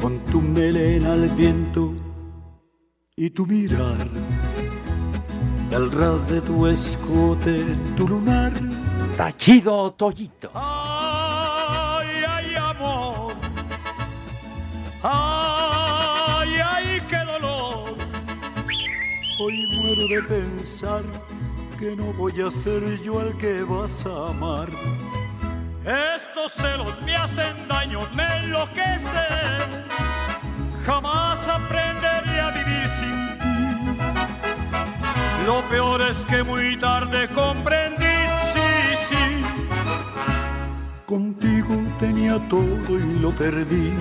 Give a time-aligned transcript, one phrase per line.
[0.00, 1.92] con tu melena al viento
[3.16, 3.96] y tu mirar,
[5.72, 7.64] el ras de tu escote,
[7.96, 8.52] tu lunar.
[9.16, 10.50] Tachido Toyito.
[10.54, 13.34] Ay, ay, amor.
[15.02, 17.96] Ay, ay, qué dolor.
[19.40, 21.02] Hoy muero de pensar
[21.78, 24.68] que no voy a ser yo al que vas a amar.
[25.84, 27.67] Estos celos me hacen
[28.14, 29.84] me enloquecen.
[30.84, 33.58] Jamás aprenderé a vivir sin ti.
[35.46, 38.18] Lo peor es que muy tarde comprendí,
[38.52, 39.42] sí, sí.
[41.06, 43.92] Contigo tenía todo y lo perdí.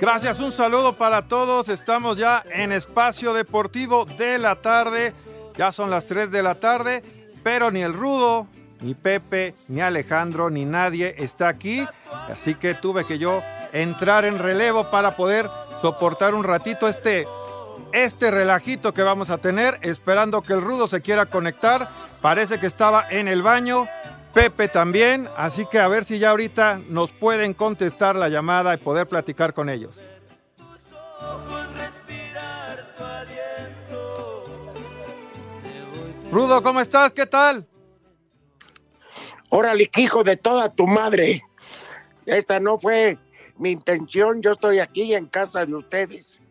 [0.00, 1.68] Gracias, un saludo para todos.
[1.68, 5.12] Estamos ya en espacio deportivo de la tarde.
[5.56, 7.02] Ya son las 3 de la tarde,
[7.42, 8.46] pero ni el Rudo,
[8.80, 11.86] ni Pepe, ni Alejandro, ni nadie está aquí.
[12.28, 13.42] Así que tuve que yo
[13.72, 17.26] entrar en relevo para poder soportar un ratito este,
[17.92, 21.90] este relajito que vamos a tener, esperando que el Rudo se quiera conectar.
[22.20, 23.86] Parece que estaba en el baño.
[24.36, 28.76] Pepe también, así que a ver si ya ahorita nos pueden contestar la llamada y
[28.76, 30.02] poder platicar con ellos.
[36.30, 37.12] Rudo, ¿cómo estás?
[37.12, 37.66] ¿Qué tal?
[39.48, 41.42] Órale, hijo de toda tu madre.
[42.26, 43.16] Esta no fue
[43.56, 44.42] mi intención.
[44.42, 46.42] Yo estoy aquí en casa de ustedes.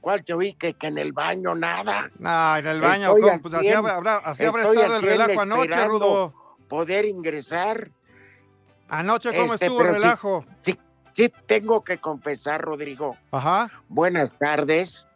[0.00, 0.54] ¿Cuál te oí?
[0.54, 2.10] Que, que en el baño nada.
[2.18, 3.42] No, en el baño, Estoy ¿cómo?
[3.42, 6.43] pues así habrá, así habrá estado el relajo anoche, Rudo.
[6.68, 7.90] Poder ingresar.
[8.88, 10.44] Anoche, ¿cómo Este, estuvo el pero sí- relajo?
[10.60, 10.78] Sí,
[11.14, 13.16] sí, tengo que confesar, Rodrigo.
[13.30, 13.70] Ajá.
[13.88, 15.06] Buenas tardes.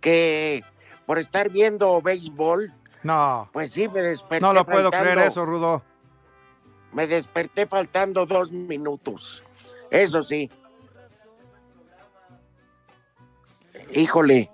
[0.00, 0.62] Que
[1.06, 2.72] por estar viendo béisbol,
[3.02, 4.40] No, pues sí me desperté.
[4.40, 5.82] no lo puedo faltando- creer eso, Rudo.
[6.92, 9.42] Me desperté faltando dos minutos.
[9.90, 10.50] Eso sí.
[13.92, 14.50] Híjole.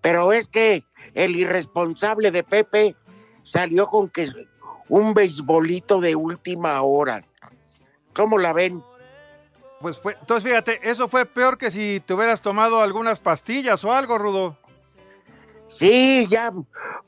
[0.00, 2.96] Pero es que el irresponsable de Pepe
[3.44, 4.30] salió con que
[4.90, 7.24] un beisbolito de última hora.
[8.12, 8.82] ¿Cómo la ven?
[9.80, 13.92] Pues fue, entonces fíjate, eso fue peor que si te hubieras tomado algunas pastillas o
[13.92, 14.58] algo, Rudo.
[15.68, 16.52] Sí, ya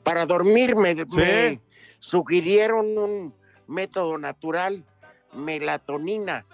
[0.01, 1.59] para dormir me, me
[1.99, 3.35] sugirieron un
[3.67, 4.85] método natural,
[5.33, 6.45] melatonina.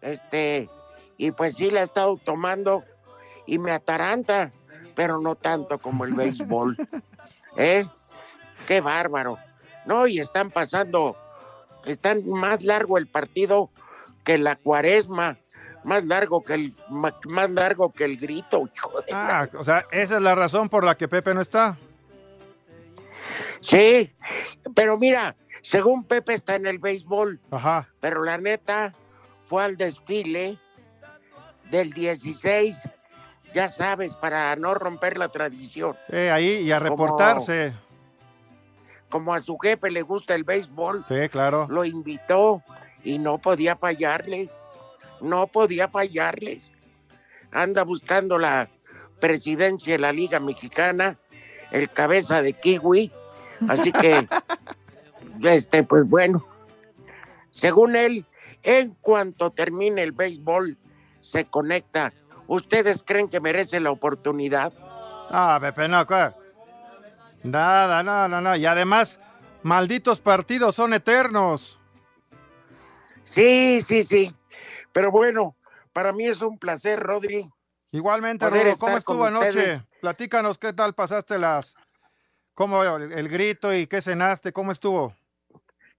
[0.00, 0.70] Este,
[1.18, 2.84] y pues sí la he estado tomando
[3.46, 4.52] y me ataranta,
[4.94, 6.76] pero no tanto como el béisbol.
[7.56, 7.84] ¿Eh?
[8.68, 9.38] Qué bárbaro.
[9.86, 11.16] No, y están pasando,
[11.84, 13.70] están más largo el partido
[14.24, 15.36] que la cuaresma,
[15.84, 19.86] más largo que el, más largo que el grito, hijo de la- Ah, o sea,
[19.92, 21.76] esa es la razón por la que Pepe no está.
[23.60, 24.12] Sí,
[24.74, 27.88] pero mira, según Pepe está en el béisbol, Ajá.
[28.00, 28.94] pero la neta
[29.48, 30.58] fue al desfile
[31.70, 32.76] del 16,
[33.54, 35.96] ya sabes, para no romper la tradición.
[36.10, 37.72] Sí, ahí y a reportarse.
[37.72, 37.85] Como
[39.34, 41.66] a su jefe le gusta el béisbol, Sí, claro.
[41.70, 42.62] lo invitó
[43.04, 44.50] y no podía fallarle,
[45.20, 46.60] no podía fallarle.
[47.52, 48.68] Anda buscando la
[49.20, 51.16] presidencia de la Liga Mexicana,
[51.70, 53.10] el cabeza de Kiwi,
[53.68, 54.26] así que,
[55.42, 56.44] este, pues bueno,
[57.50, 58.26] según él,
[58.62, 60.76] en cuanto termine el béisbol,
[61.20, 62.12] se conecta.
[62.48, 64.72] ¿Ustedes creen que merece la oportunidad?
[65.30, 66.34] Ah, Pepe, no, ¿cuál?
[67.46, 68.56] Nada, no, no, no.
[68.56, 69.20] Y además,
[69.62, 71.78] malditos partidos son eternos.
[73.24, 74.34] Sí, sí, sí.
[74.92, 75.56] Pero bueno,
[75.92, 77.48] para mí es un placer, Rodri.
[77.92, 79.82] Igualmente, Rudo, ¿cómo estuvo anoche?
[80.00, 81.76] Platícanos qué tal pasaste las.
[82.54, 84.52] ¿Cómo el, el grito y qué cenaste?
[84.52, 85.14] ¿Cómo estuvo?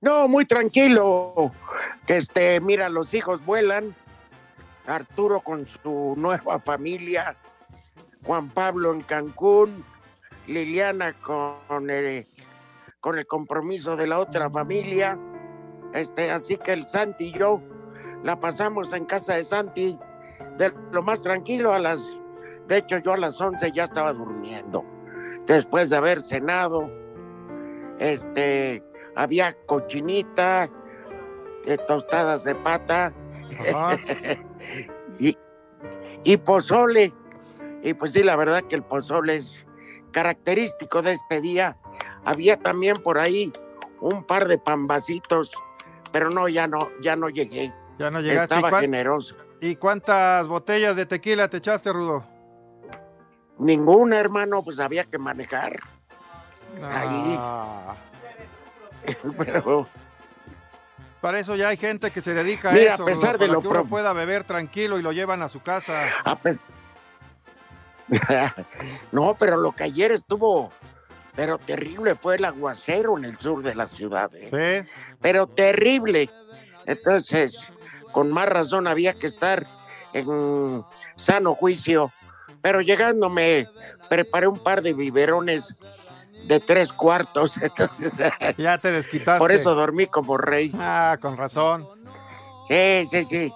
[0.02, 1.52] No, muy tranquilo.
[2.08, 3.96] Este, mira, los hijos vuelan.
[4.86, 7.36] Arturo con su nueva familia.
[8.24, 9.84] Juan Pablo en Cancún.
[10.48, 12.26] Liliana con el,
[13.00, 15.20] con el compromiso de la otra familia.
[15.94, 17.62] Este, así que el Santi y yo
[18.24, 19.98] la pasamos en casa de Santi
[20.58, 22.02] de lo más tranquilo a las
[22.68, 24.84] de hecho yo a las 11 ya estaba durmiendo.
[25.46, 26.90] Después de haber cenado
[28.00, 28.84] este
[29.16, 30.70] había cochinita
[31.66, 33.14] eh, tostadas de pata
[35.20, 35.38] y,
[36.24, 37.14] y pozole.
[37.84, 39.67] Y pues sí la verdad que el pozole es
[40.22, 41.78] característico de este día
[42.26, 43.54] había también por ahí
[44.02, 45.52] un par de pambacitos
[46.12, 48.56] pero no ya no ya no llegué Ya no llegaste.
[48.56, 52.26] ¿Y, estaba cuán- generoso y cuántas botellas de tequila te echaste, Rudo?
[53.60, 55.80] Ninguna, hermano, pues había que manejar.
[56.84, 57.36] Ahí.
[57.40, 57.96] Ah,
[59.38, 59.88] Pero
[61.22, 63.04] para eso ya hay gente que se dedica a Mira, eso.
[63.04, 65.50] a pesar Rudo, de para lo que uno pueda beber tranquilo y lo llevan a
[65.50, 66.04] su casa.
[66.24, 66.58] a pe-
[69.12, 70.72] no, pero lo que ayer estuvo,
[71.36, 74.32] pero terrible fue el aguacero en el sur de la ciudad.
[74.36, 74.84] ¿eh?
[74.86, 74.90] ¿Sí?
[75.22, 76.30] Pero terrible.
[76.86, 77.72] Entonces,
[78.12, 79.66] con más razón había que estar
[80.14, 80.84] en
[81.16, 82.12] sano juicio.
[82.62, 83.68] Pero llegando me
[84.10, 85.76] preparé un par de biberones
[86.48, 87.54] de tres cuartos.
[88.58, 89.40] Ya te desquitaste.
[89.40, 90.72] Por eso dormí como rey.
[90.80, 91.86] Ah, con razón.
[92.68, 93.54] Sí, sí, sí.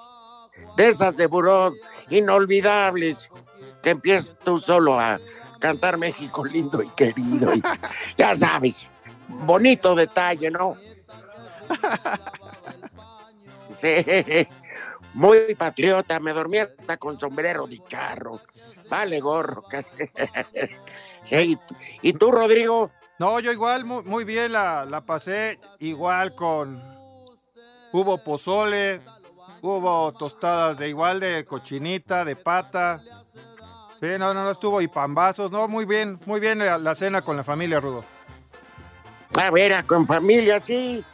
[0.78, 1.74] De esas de buró
[2.10, 3.32] inolvidables
[3.82, 5.20] que empiezas tú solo a
[5.60, 7.54] cantar México lindo y querido.
[7.54, 7.62] y
[8.18, 8.88] ya sabes,
[9.28, 10.76] bonito detalle, ¿no?
[13.78, 13.96] Sí,
[15.16, 16.20] muy patriota.
[16.20, 18.40] Me dormí hasta con sombrero de charro.
[18.90, 19.64] Vale, gorro.
[21.24, 21.58] Sí,
[22.02, 22.90] ¿y tú, Rodrigo?
[23.20, 26.82] No, yo igual, muy, muy bien la, la pasé, igual con...
[27.92, 29.02] Hubo pozole,
[29.62, 33.02] hubo tostadas de igual de cochinita, de pata.
[34.02, 37.22] Sí, no, no, no estuvo y pambazos, no, muy bien, muy bien la, la cena
[37.22, 38.04] con la familia, Rudo.
[39.40, 41.06] A ver, con familia, sí.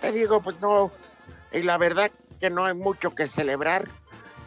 [0.00, 0.90] Te digo, pues no.
[1.52, 2.10] Y la verdad
[2.40, 3.86] que no hay mucho que celebrar,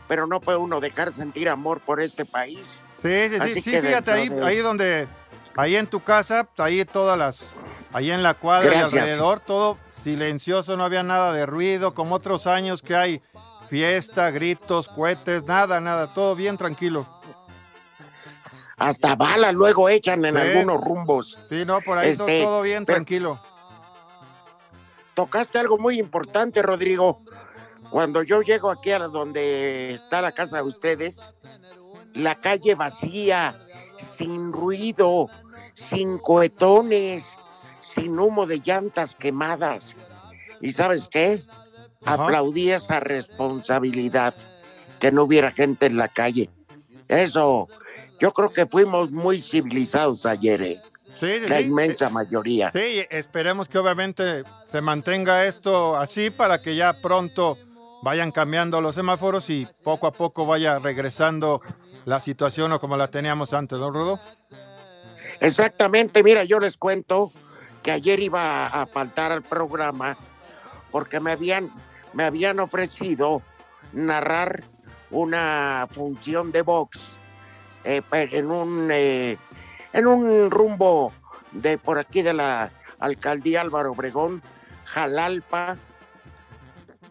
[0.10, 2.68] pero no puede uno dejar sentir amor por este país.
[3.02, 5.08] Sí, sí, sí, Así sí, fíjate ahí, de- ahí donde,
[5.56, 7.54] ahí en tu casa, ahí todas las,
[7.94, 8.92] ahí en la cuadra Gracias.
[8.94, 13.22] y alrededor, todo silencioso, no había nada de ruido, como otros años que hay
[13.70, 17.08] fiesta, gritos, cohetes, nada, nada, todo bien tranquilo.
[18.78, 20.42] Hasta balas luego echan en Sí.
[20.42, 21.40] algunos rumbos.
[21.50, 23.42] Sí, no, por ahí Este, todo bien tranquilo.
[25.16, 27.22] Tocaste algo muy importante, Rodrigo.
[27.90, 31.34] Cuando yo llego aquí a donde está la casa de ustedes,
[32.14, 33.60] la calle vacía,
[34.16, 35.28] sin ruido,
[35.74, 37.36] sin cohetones,
[37.80, 39.96] sin humo de llantas quemadas.
[40.62, 41.42] ¿Y sabes qué?
[42.06, 42.26] Ajá.
[42.26, 44.36] Aplaudí esa responsabilidad,
[45.00, 46.50] que no hubiera gente en la calle.
[47.08, 47.70] Eso,
[48.20, 50.82] yo creo que fuimos muy civilizados ayer, ¿eh?
[51.20, 51.64] Sí, sí, la sí.
[51.64, 52.72] inmensa mayoría.
[52.72, 57.58] Sí, esperemos que obviamente se mantenga esto así para que ya pronto
[58.04, 61.62] vayan cambiando los semáforos y poco a poco vaya regresando
[62.06, 64.20] la situación o como la teníamos antes, ¿no, Rudo?
[65.40, 67.32] Exactamente, mira, yo les cuento
[67.84, 70.18] que ayer iba a faltar al programa
[70.92, 71.72] porque me habían,
[72.14, 73.42] me habían ofrecido
[73.94, 74.64] narrar
[75.10, 77.16] una función de box
[77.88, 79.38] eh, pe- en un eh,
[79.94, 81.12] en un rumbo
[81.52, 84.42] de por aquí de la alcaldía Álvaro Obregón,
[84.86, 85.78] Jalalpa,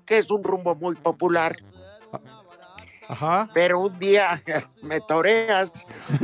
[0.04, 1.56] que es un rumbo muy popular,
[3.08, 3.48] Ajá.
[3.54, 4.42] pero un día
[4.82, 5.72] me toreas,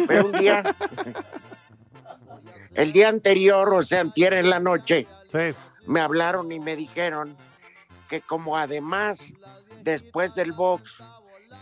[0.07, 0.63] pero un día
[2.75, 5.55] el día anterior, o sea, antier en la noche, Sí.
[5.87, 7.37] me hablaron y me dijeron
[8.09, 9.19] que como además
[9.83, 11.03] después del box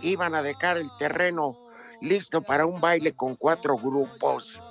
[0.02, 1.56] iban a dejar el terreno
[2.00, 4.62] listo para un baile con cuatro grupos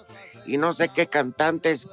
[0.46, 1.88] y no sé qué cantantes,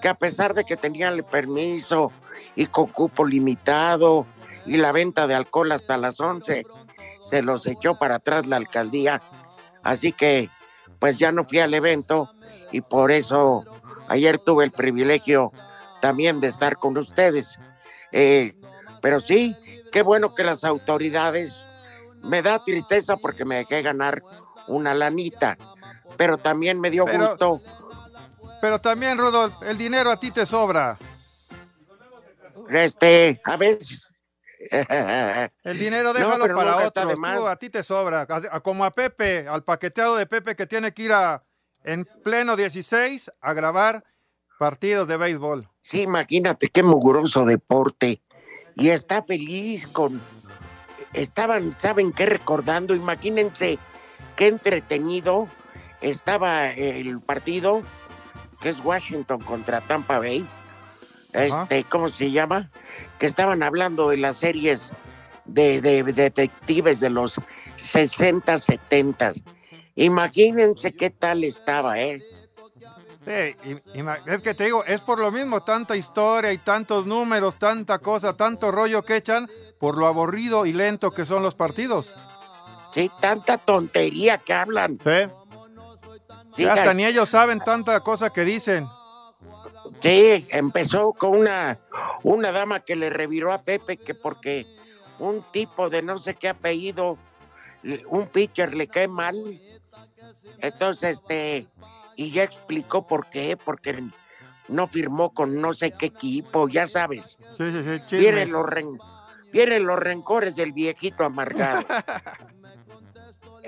[0.00, 2.12] que a pesar de que tenían el permiso
[2.54, 4.26] y con cupo limitado
[4.64, 6.64] y la venta de alcohol hasta las 11,
[7.20, 9.22] se los echó para atrás la alcaldía.
[9.82, 10.48] Así que
[10.98, 12.30] pues ya no fui al evento
[12.72, 13.64] y por eso
[14.08, 15.52] ayer tuve el privilegio
[16.00, 17.58] también de estar con ustedes.
[18.12, 18.54] Eh,
[19.00, 19.54] pero sí,
[19.92, 21.54] qué bueno que las autoridades,
[22.22, 24.22] me da tristeza porque me dejé ganar
[24.68, 25.56] una lanita,
[26.16, 27.62] pero también me dio Pero- gusto.
[28.60, 30.98] Pero también, Rudo, el dinero a ti te sobra.
[32.68, 34.04] Este, a veces.
[35.62, 37.18] El dinero No, déjalo para está otros.
[37.36, 38.26] Tú, a ti te sobra.
[38.62, 41.44] Como a Pepe, al paqueteado de Pepe que tiene que ir a,
[41.84, 44.02] en pleno 16 a grabar
[44.58, 45.68] partidos de béisbol.
[45.82, 48.20] Sí, imagínate qué mugroso deporte.
[48.74, 50.20] Y está feliz con.
[51.12, 52.26] Estaban, ¿saben qué?
[52.26, 53.78] Recordando, imagínense
[54.38, 55.48] qué entretenido
[56.00, 57.82] estaba el partido,
[58.60, 60.46] que es Washington contra Tampa Bay.
[61.32, 62.70] Este, ¿cómo se llama?
[63.18, 64.92] Que estaban hablando de las series
[65.44, 67.40] de, de detectives de los
[67.76, 69.32] 60, 70.
[69.96, 72.22] Imagínense qué tal estaba, ¿eh?
[73.24, 73.76] Sí,
[74.26, 78.36] es que te digo, es por lo mismo, tanta historia y tantos números, tanta cosa,
[78.36, 82.14] tanto rollo que echan por lo aburrido y lento que son los partidos.
[82.98, 84.98] Sí, tanta tontería que hablan.
[86.54, 86.64] Sí.
[86.64, 88.88] Hasta ni ellos saben tanta cosa que dicen.
[90.02, 91.78] Sí, empezó con una,
[92.24, 94.66] una dama que le reviró a Pepe que porque
[95.20, 97.18] un tipo de no sé qué apellido,
[98.08, 99.60] un pitcher le cae mal.
[100.60, 101.68] Entonces, este,
[102.16, 104.02] y ya explicó por qué, porque
[104.66, 107.38] no firmó con no sé qué equipo, ya sabes.
[107.58, 108.16] Sí, sí, sí.
[108.16, 108.98] Vienen los, ren-
[109.52, 111.84] vienen los rencores del viejito amargado.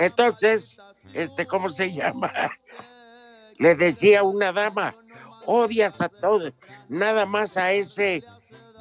[0.01, 0.79] Entonces,
[1.13, 2.33] este, ¿cómo se llama?
[3.59, 4.97] Le decía una dama,
[5.45, 6.55] odias a todos,
[6.89, 8.25] nada más a ese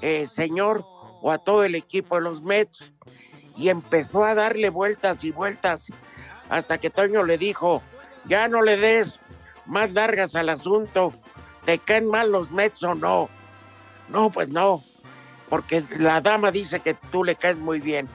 [0.01, 0.85] eh, señor
[1.21, 2.93] o a todo el equipo de los Mets.
[3.57, 5.87] Y empezó a darle vueltas y vueltas
[6.47, 7.83] hasta que Toño le dijo,
[8.23, 9.19] ya no le des
[9.65, 11.11] más largas al asunto,
[11.65, 13.27] ¿te caen mal los Mets o no?
[14.07, 14.81] No, pues no,
[15.49, 18.07] porque la dama dice que tú le caes muy bien.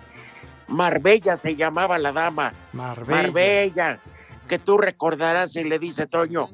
[0.69, 2.53] Marbella se llamaba la dama.
[2.73, 3.23] Marbella.
[3.23, 4.01] Marbella,
[4.49, 6.49] que tú recordarás y le dice Toño,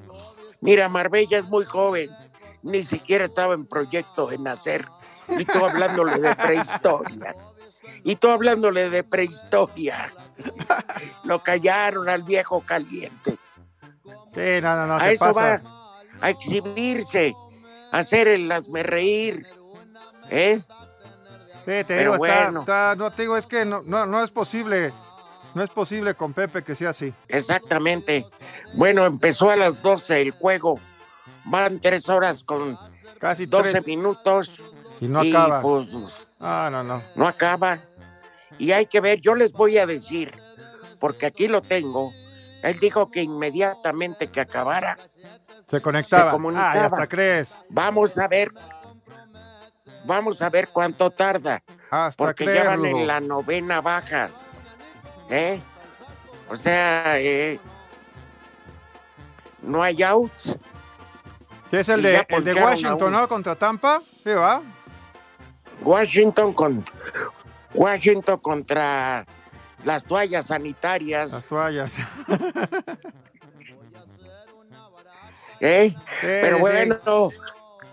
[0.60, 2.10] mira, Marbella es muy joven,
[2.62, 4.86] ni siquiera estaba en proyecto de nacer,
[5.28, 7.36] y tú hablándole de prehistoria,
[8.04, 10.12] y tú hablándole de prehistoria.
[11.24, 13.36] Lo callaron al viejo caliente.
[14.34, 15.40] Sí, no, no, no, a se eso pasa.
[15.58, 17.34] va, a exhibirse,
[17.92, 19.46] a hacer el hazme reír,
[20.30, 20.62] ¿eh?
[21.60, 22.60] Sí, te Pero digo, está- bueno.
[22.60, 24.92] está- no te digo, es que no, no, no es posible.
[25.54, 27.12] No es posible con Pepe que sea así.
[27.26, 28.24] Exactamente.
[28.74, 30.78] Bueno, empezó a las 12 el juego.
[31.44, 32.78] Van tres horas con
[33.18, 33.86] Casi 12 tres.
[33.86, 34.54] minutos.
[35.00, 35.60] Y no y, acaba.
[35.60, 35.88] pues
[36.38, 37.02] Ah, no, no.
[37.16, 37.80] no acaba.
[38.58, 40.32] Y hay que ver, yo les voy a decir,
[41.00, 42.12] porque aquí lo tengo.
[42.62, 44.98] Él dijo que inmediatamente que acabara,
[45.68, 46.30] Se conectaba.
[46.30, 46.70] comunicaba.
[46.70, 47.60] Ah, ya hasta crees.
[47.70, 48.52] vamos a ver,
[50.04, 54.30] vamos a ver cuánto tarda, Hasta porque ya van en la novena baja.
[55.28, 55.60] ¿Eh?
[56.48, 57.58] O sea, eh,
[59.62, 60.56] no hay outs.
[61.70, 63.12] Sí, es el de, el de Washington.
[63.12, 63.28] ¿no?
[63.28, 64.00] Contra Tampa.
[64.24, 64.60] Sí, va.
[65.82, 66.84] Washington con
[67.74, 69.24] Washington contra
[69.84, 71.96] las toallas sanitarias, Las toallas.
[75.60, 75.94] Sí, ¿eh?
[76.22, 76.60] Pero sí.
[76.62, 77.30] bueno,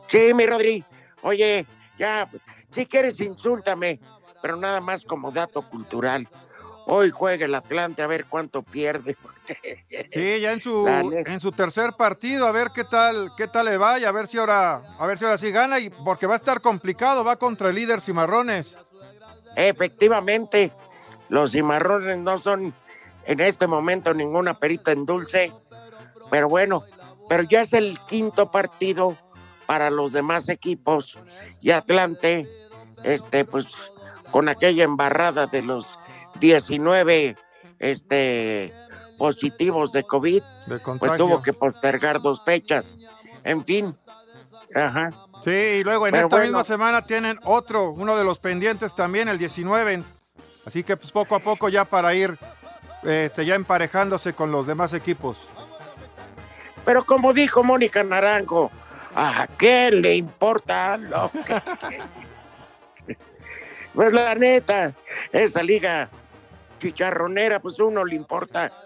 [0.07, 0.85] sí, mi Rodri,
[1.21, 1.65] oye,
[1.97, 2.29] ya,
[2.71, 3.99] si quieres insúltame,
[4.41, 6.27] pero nada más como dato cultural.
[6.89, 9.15] Hoy juega el Atlante a ver cuánto pierde.
[10.11, 13.77] Sí, ya en su, en su tercer partido, a ver qué tal, qué tal le
[13.77, 16.33] va y a ver si ahora, a ver si ahora sí gana y porque va
[16.33, 18.77] a estar complicado, va contra el líder Cimarrones.
[19.55, 20.73] Efectivamente,
[21.29, 22.73] los cimarrones no son
[23.25, 25.53] en este momento ninguna perita en dulce,
[26.29, 26.83] pero bueno,
[27.29, 29.17] pero ya es el quinto partido
[29.67, 31.19] para los demás equipos
[31.61, 32.47] y Atlante,
[33.03, 33.67] este, pues
[34.31, 35.99] con aquella embarrada de los
[36.39, 37.35] 19
[37.79, 38.73] este,
[39.17, 42.95] positivos de COVID, De pues tuvo que postergar dos fechas.
[43.43, 43.95] En fin,
[44.73, 45.11] ajá.
[45.43, 46.49] Sí, y luego en Pero esta bueno.
[46.49, 50.03] misma semana tienen otro, uno de los pendientes también, el 19.
[50.65, 52.37] Así que pues poco a poco ya para ir
[53.03, 55.37] este, ya emparejándose con los demás equipos.
[56.83, 58.71] Pero como dijo Mónica Naranjo,
[59.19, 61.61] ¿a qué le importa lo que...
[63.93, 64.93] Pues la neta,
[65.31, 66.07] esa liga
[66.79, 68.71] chicharronera, pues uno le importa.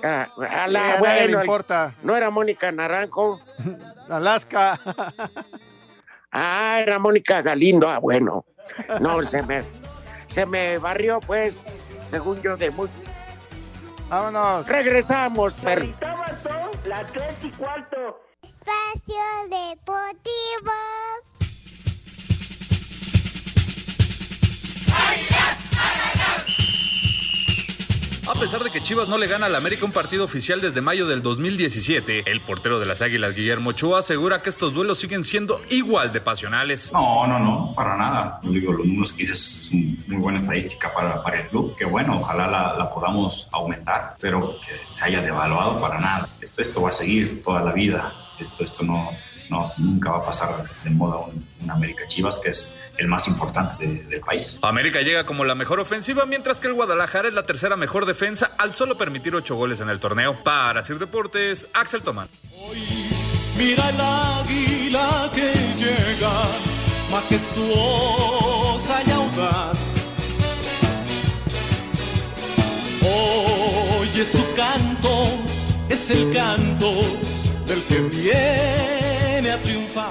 [0.00, 1.92] Ah, a Sí, la, a bueno, le importa.
[2.04, 3.40] no era Mónica Naranjo,
[4.08, 4.78] Alaska.
[6.30, 8.44] ah, era Mónica Galindo, ah, bueno.
[9.00, 9.64] No, se me,
[10.32, 11.56] se me barrió, pues,
[12.10, 12.88] según yo, de muy...
[14.08, 14.68] Vámonos.
[14.68, 15.54] Regresamos,
[17.90, 18.20] pero...
[18.42, 20.72] Espacio Deportivo.
[28.34, 31.22] Pesar de que Chivas no le gana al América un partido oficial desde mayo del
[31.22, 36.12] 2017, el portero de las Águilas, Guillermo Ochoa, asegura que estos duelos siguen siendo igual
[36.12, 36.92] de pasionales.
[36.92, 38.40] No, no, no, para nada.
[38.42, 42.18] Digo, los números que dices es muy buena estadística para, para el club, que bueno,
[42.20, 46.28] ojalá la, la, podamos aumentar, pero que se haya devaluado para nada.
[46.40, 48.12] Esto, esto va a seguir toda la vida.
[48.38, 49.10] Esto, esto no,
[49.50, 53.26] no, nunca va a pasar de moda un, un América Chivas, que es el más
[53.28, 54.58] importante de, del país.
[54.62, 58.50] América llega como la mejor ofensiva, mientras que el Guadalajara es la tercera mejor defensa
[58.58, 60.42] al solo permitir ocho goles en el torneo.
[60.42, 62.28] Para Sir Deportes, Axel Tomán.
[62.56, 62.82] Hoy,
[63.56, 66.32] mira el águila que llega,
[67.10, 69.94] majestuosa y audaz.
[73.00, 75.38] Oye su canto,
[75.88, 76.92] es el canto
[77.66, 79.07] del que viene
[79.46, 80.08] a triunfar.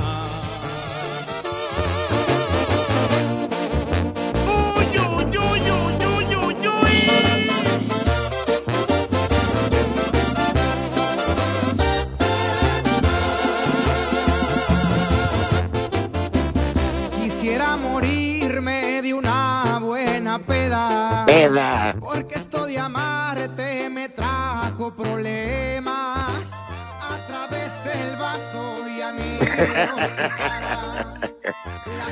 [17.21, 21.25] Quisiera morirme de una buena peda.
[21.27, 21.95] Peda.
[21.99, 22.26] Porque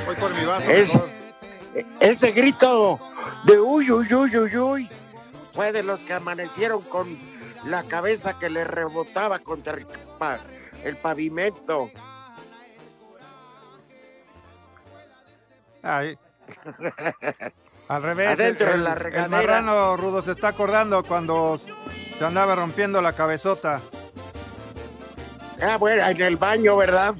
[0.06, 0.70] Voy por mi vaso.
[0.70, 1.08] Es- mejor.
[2.00, 2.98] Ese grito
[3.44, 4.90] de uy, uy, uy, uy, uy,
[5.52, 7.06] fue de los que amanecieron con
[7.66, 9.86] la cabeza que le rebotaba contra el,
[10.18, 10.38] pa-
[10.84, 11.90] el pavimento.
[15.82, 16.18] Ay.
[17.88, 19.28] Al revés, Adentro el, en la el regadera.
[19.28, 23.80] marrano rudo se está acordando cuando se andaba rompiendo la cabezota.
[25.62, 27.14] Ah, bueno, en el baño, ¿verdad?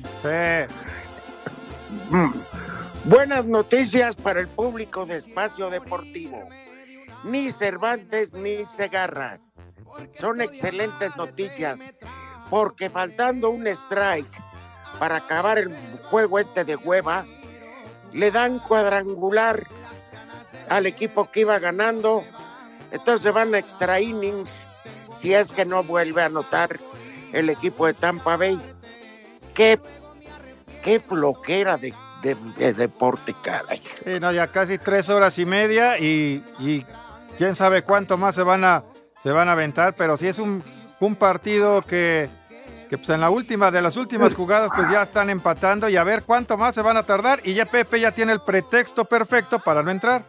[2.10, 2.30] Mm.
[3.04, 6.46] Buenas noticias para el público de Espacio Deportivo.
[7.24, 9.40] Ni Cervantes ni Segarra.
[10.20, 11.80] Son excelentes noticias
[12.50, 14.30] porque faltando un strike
[14.98, 17.26] para acabar el juego este de hueva,
[18.12, 19.66] le dan cuadrangular
[20.68, 22.22] al equipo que iba ganando.
[22.90, 24.50] Entonces van a extra innings
[25.20, 26.78] si es que no vuelve a anotar
[27.38, 28.58] el equipo de Tampa Bay.
[29.54, 29.78] Qué,
[30.82, 33.82] qué floquera de, de- de deporte, caray.
[34.04, 36.84] Sí, no, ya casi tres horas y media y, y
[37.38, 38.84] quién sabe cuánto más se van a,
[39.22, 40.62] se van a aventar, pero sí es un,
[41.00, 42.28] un partido que,
[42.90, 46.04] que pues en la última de las últimas jugadas pues ya están empatando y a
[46.04, 49.58] ver cuánto más se van a tardar y ya Pepe ya tiene el pretexto perfecto
[49.58, 50.22] para no entrar.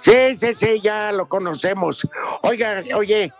[0.00, 2.06] Sí, sí, sí, ya lo conocemos.
[2.42, 3.32] Oiga, oye,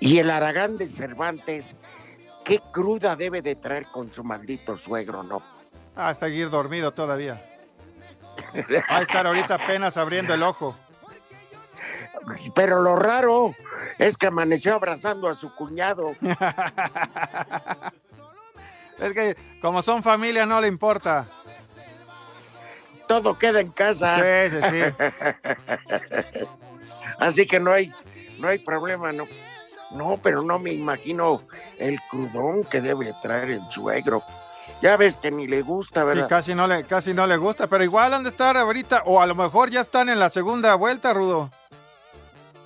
[0.00, 1.74] y el Aragán de Cervantes,
[2.44, 5.42] qué cruda debe de traer con su maldito suegro, ¿no?
[5.96, 7.42] A seguir dormido todavía.
[8.54, 10.76] Va a estar ahorita apenas abriendo el ojo.
[12.54, 13.54] Pero lo raro
[13.98, 16.14] es que amaneció abrazando a su cuñado.
[18.98, 21.24] Es que como son familia no le importa.
[23.06, 24.16] Todo queda en casa.
[24.16, 24.80] Sí, sí, sí.
[27.20, 27.92] Así que no hay,
[28.40, 29.24] no hay problema, no.
[29.90, 31.42] No, pero no me imagino
[31.78, 34.22] el crudón que debe traer el suegro.
[34.82, 36.28] Ya ves que ni le gusta, Y ¿verdad?
[36.28, 39.26] casi no le, casi no le gusta, pero igual han de estar ahorita, o a
[39.26, 41.50] lo mejor ya están en la segunda vuelta, Rudo.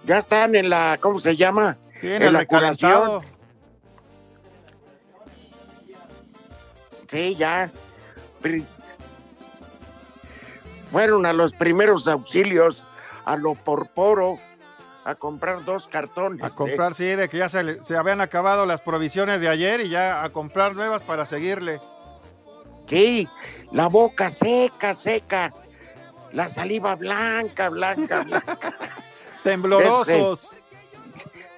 [0.05, 1.79] Ya están en la, ¿cómo se llama?
[2.01, 3.23] Sí, en En el la recalentado.
[7.09, 7.71] Sí, ya.
[10.91, 12.83] Fueron a los primeros auxilios,
[13.25, 14.39] a lo porporo,
[15.05, 16.43] a comprar dos cartones.
[16.45, 16.53] A ¿eh?
[16.55, 19.89] comprar, sí, de que ya se, le- se habían acabado las provisiones de ayer y
[19.89, 21.81] ya a comprar nuevas para seguirle.
[22.87, 23.27] Sí,
[23.71, 25.53] la boca seca, seca.
[26.33, 28.59] La saliva blanca, blanca, blanca.
[29.43, 30.57] Temblorosos.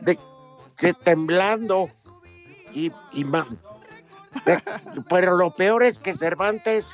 [0.00, 0.18] de,
[0.76, 1.88] que temblando
[2.72, 3.46] y, y ma-
[4.44, 4.62] de-
[5.08, 6.86] pero lo peor es que Cervantes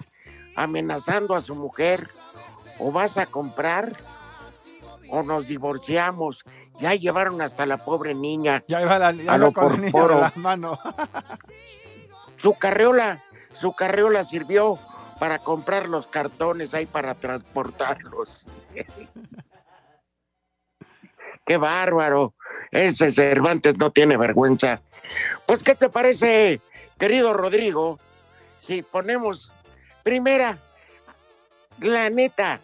[0.57, 2.09] amenazando a su mujer
[2.79, 3.93] o vas a comprar
[5.11, 6.45] o nos divorciamos.
[6.81, 8.65] Ya llevaron hasta la pobre niña.
[8.69, 10.79] Ya iba la, ya A lo con niña de la mano.
[12.39, 13.21] su carriola
[13.61, 14.79] su carriola sirvió
[15.19, 18.47] para comprar los cartones ahí para transportarlos.
[21.47, 22.33] Qué bárbaro.
[22.71, 24.81] Ese Cervantes no tiene vergüenza.
[25.45, 26.61] Pues, ¿qué te parece,
[26.99, 27.99] querido Rodrigo?
[28.61, 29.53] Si ponemos
[30.03, 30.57] primera,
[31.81, 32.61] la neta,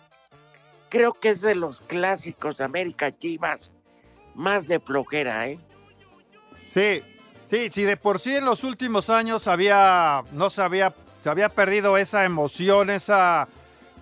[0.96, 3.70] creo que es de los clásicos América Chivas
[4.34, 5.58] más de flojera, ¿eh?
[6.72, 7.02] Sí,
[7.50, 11.50] sí, sí, de por sí en los últimos años había, no se había, se había
[11.50, 13.46] perdido esa emoción, esa,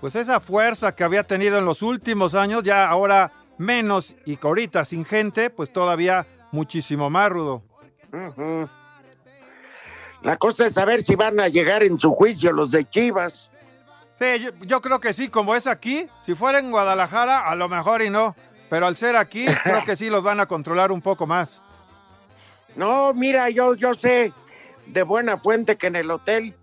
[0.01, 4.47] pues esa fuerza que había tenido en los últimos años, ya ahora menos y que
[4.47, 7.63] ahorita sin gente, pues todavía muchísimo más rudo.
[10.23, 13.51] La cosa es saber si van a llegar en su juicio los de Chivas.
[14.19, 17.69] Sí, yo, yo creo que sí, como es aquí, si fuera en Guadalajara, a lo
[17.69, 18.37] mejor y no,
[18.71, 21.61] pero al ser aquí, creo que sí los van a controlar un poco más.
[22.77, 24.33] No, mira, yo, yo sé
[24.87, 26.55] de buena fuente que en el hotel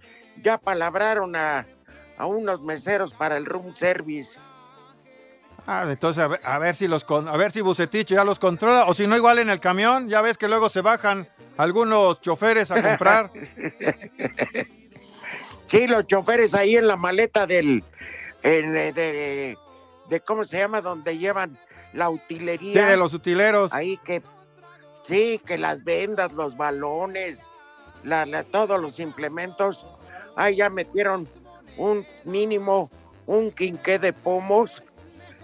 [0.42, 1.66] ya palabraron a,
[2.18, 4.30] a unos meseros para el room service.
[5.68, 8.40] Ah, entonces a ver, a ver si los con- a ver si Bucetich ya los
[8.40, 12.20] controla o si no igual en el camión, ya ves que luego se bajan algunos
[12.22, 13.30] choferes a comprar.
[15.72, 17.84] Sí, los choferes ahí en la maleta del,
[18.44, 19.58] en, eh, de,
[20.10, 20.82] de, ¿cómo se llama?
[20.82, 21.58] Donde llevan
[21.94, 22.86] la Sí, utilería.
[22.88, 23.72] de los utileros.
[23.74, 24.22] Ahí que,
[25.08, 27.42] sí, que las vendas, los balones,
[28.04, 29.86] la, la- todos los implementos.
[30.36, 31.26] Ahí ya metieron
[31.78, 32.90] un mínimo,
[33.26, 34.84] un quinqué de pomos.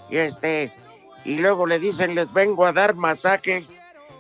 [0.09, 0.73] Y este,
[1.23, 3.65] y luego le dicen, les vengo a dar masaje.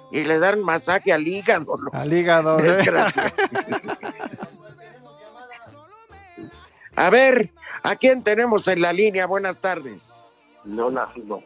[0.09, 1.77] Y le dan masaje al hígado.
[1.91, 2.59] Al hígado.
[2.63, 2.77] ¿eh?
[6.97, 9.27] A ver, ¿a quién tenemos en la línea?
[9.27, 10.11] Buenas tardes.
[10.65, 11.43] Hola, Rudo.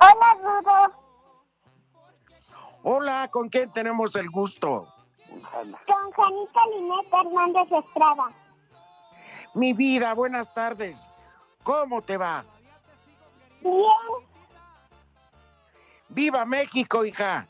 [2.83, 4.87] Hola, ¿con quién tenemos el gusto?
[5.27, 8.31] Con Janita Linet Hernández Estrada.
[9.53, 10.97] Mi vida, buenas tardes.
[11.63, 12.45] ¿Cómo te va?
[13.59, 13.83] Bien.
[16.07, 17.45] ¡Viva México, hija!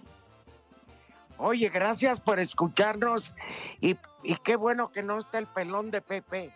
[1.38, 3.34] Oye, gracias por escucharnos
[3.80, 6.52] y, y qué bueno que no está el pelón de Pepe,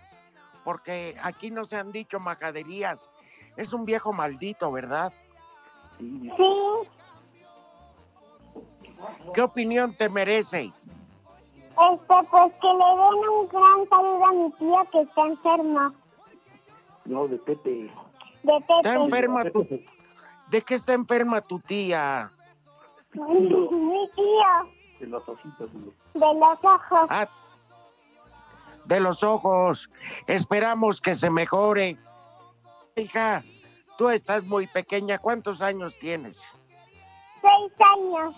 [0.63, 3.09] porque aquí no se han dicho majaderías.
[3.57, 5.13] Es un viejo maldito, ¿verdad?
[5.99, 6.49] Sí.
[9.33, 10.71] ¿Qué opinión te merece?
[11.71, 15.93] Este, pues que le den un gran saludo a mi tío que está enfermo.
[17.05, 17.91] No, de Pepe.
[18.43, 18.73] De Pepe.
[18.77, 19.67] ¿Está enferma tu...
[20.49, 22.31] ¿De qué está enferma tu tía?
[23.13, 24.71] Mi tío.
[24.99, 25.69] De los ojitos.
[26.13, 27.07] De los ojos.
[27.09, 27.27] Ah,
[28.85, 29.89] de los ojos.
[30.27, 31.97] Esperamos que se mejore.
[32.95, 33.43] Hija,
[33.97, 35.17] tú estás muy pequeña.
[35.17, 36.37] ¿Cuántos años tienes?
[37.41, 38.35] Seis años.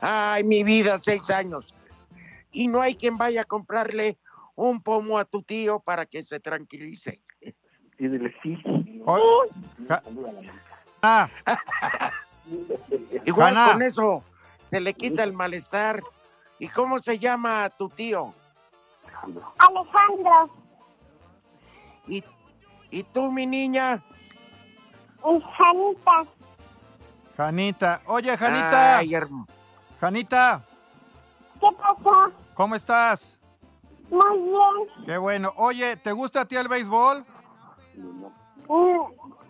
[0.00, 1.74] Ay, mi vida, seis años.
[2.52, 4.18] Y no hay quien vaya a comprarle
[4.56, 7.22] un pomo a tu tío para que se tranquilice.
[7.98, 8.56] Y dile sí.
[9.88, 10.02] Ja-
[11.02, 11.28] Ah,
[13.24, 13.72] Igual Juana.
[13.72, 14.22] con eso
[14.70, 16.02] se le quita el malestar.
[16.58, 18.34] ¿Y cómo se llama tu tío?
[19.58, 20.50] Alejandro.
[22.06, 22.22] ¿Y,
[22.90, 24.02] y tú, mi niña?
[25.24, 26.24] Y Janita.
[27.36, 28.00] Janita.
[28.06, 28.98] Oye, Janita.
[28.98, 29.12] Ay,
[30.00, 30.62] Janita,
[31.60, 32.32] ¿Qué pasó?
[32.54, 33.38] ¿cómo estás?
[34.10, 35.06] Muy bien.
[35.06, 35.52] Qué bueno.
[35.56, 37.24] Oye, ¿te gusta a ti el béisbol?
[37.96, 39.04] Mm,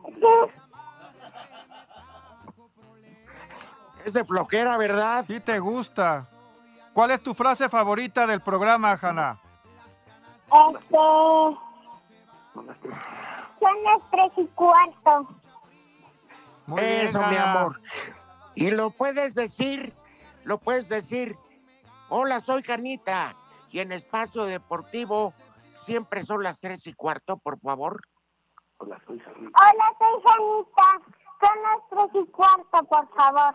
[0.06, 0.26] Sí.
[4.04, 5.24] Es de flojera, ¿verdad?
[5.26, 6.26] Sí te gusta.
[6.92, 9.38] ¿Cuál es tu frase favorita del programa, Jana?
[10.46, 10.96] Este.
[13.60, 15.28] Son las tres y cuarto.
[16.66, 17.80] Muy bien, Eso, mi amor.
[18.54, 19.94] Y lo puedes decir,
[20.44, 21.36] lo puedes decir.
[22.08, 23.36] Hola, soy Janita.
[23.70, 25.32] Y en espacio deportivo
[25.84, 28.00] siempre son las tres y cuarto, por favor.
[28.78, 29.58] Hola, soy Janita.
[29.58, 31.19] Hola, soy Janita.
[31.40, 33.54] Son las tres y cuarto, por favor.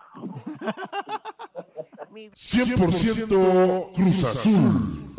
[2.33, 5.15] 100% Cruz Azul.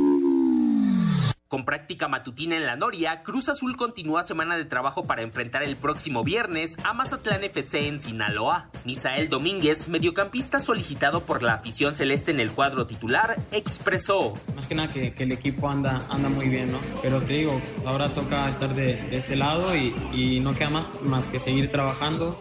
[1.49, 5.77] Con práctica matutina en la Noria, Cruz Azul continúa semana de trabajo para enfrentar el
[5.77, 8.69] próximo viernes a Mazatlán FC en Sinaloa.
[8.85, 14.35] Misael Domínguez, mediocampista solicitado por la afición celeste en el cuadro titular, expresó.
[14.57, 16.81] Más que nada que, que el equipo anda, anda muy bien, ¿no?
[17.01, 21.03] Pero te digo, ahora toca estar de, de este lado y, y no queda más,
[21.03, 22.37] más que seguir trabajando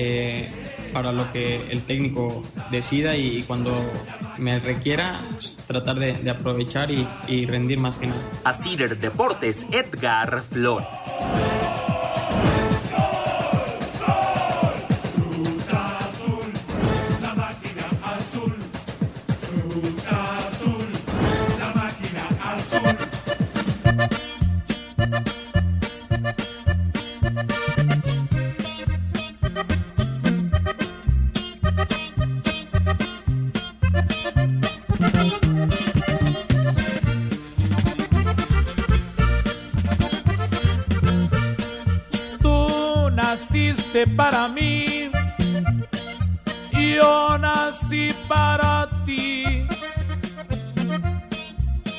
[0.00, 0.48] eh,
[0.92, 3.72] para lo que el técnico decida y, cuando
[4.36, 8.20] me requiera, pues, tratar de, de aprovechar y, y rendir más que nada.
[8.44, 10.86] A Cider Deportes, Edgar Flores.
[44.06, 45.10] para mí,
[46.72, 49.66] yo nací para ti.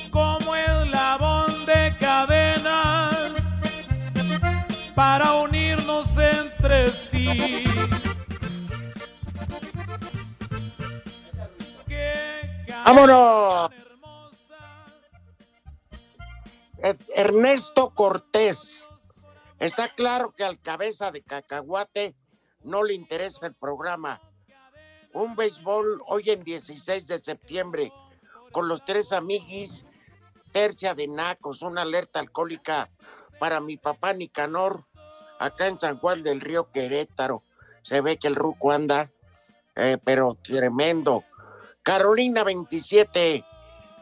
[0.09, 3.15] Como el labón de cadenas
[4.95, 7.63] para unirnos entre sí.
[12.85, 13.38] ¡Vámonos!
[19.69, 22.15] Está claro que al cabeza de cacahuate
[22.63, 24.19] no le interesa el programa.
[25.13, 27.93] Un béisbol hoy en 16 de septiembre
[28.51, 29.85] con los tres amiguis,
[30.51, 32.89] tercia de nacos, una alerta alcohólica
[33.39, 34.85] para mi papá Nicanor,
[35.37, 37.43] acá en San Juan del Río Querétaro.
[37.83, 39.11] Se ve que el ruco anda,
[39.75, 41.23] eh, pero tremendo.
[41.83, 43.45] Carolina 27,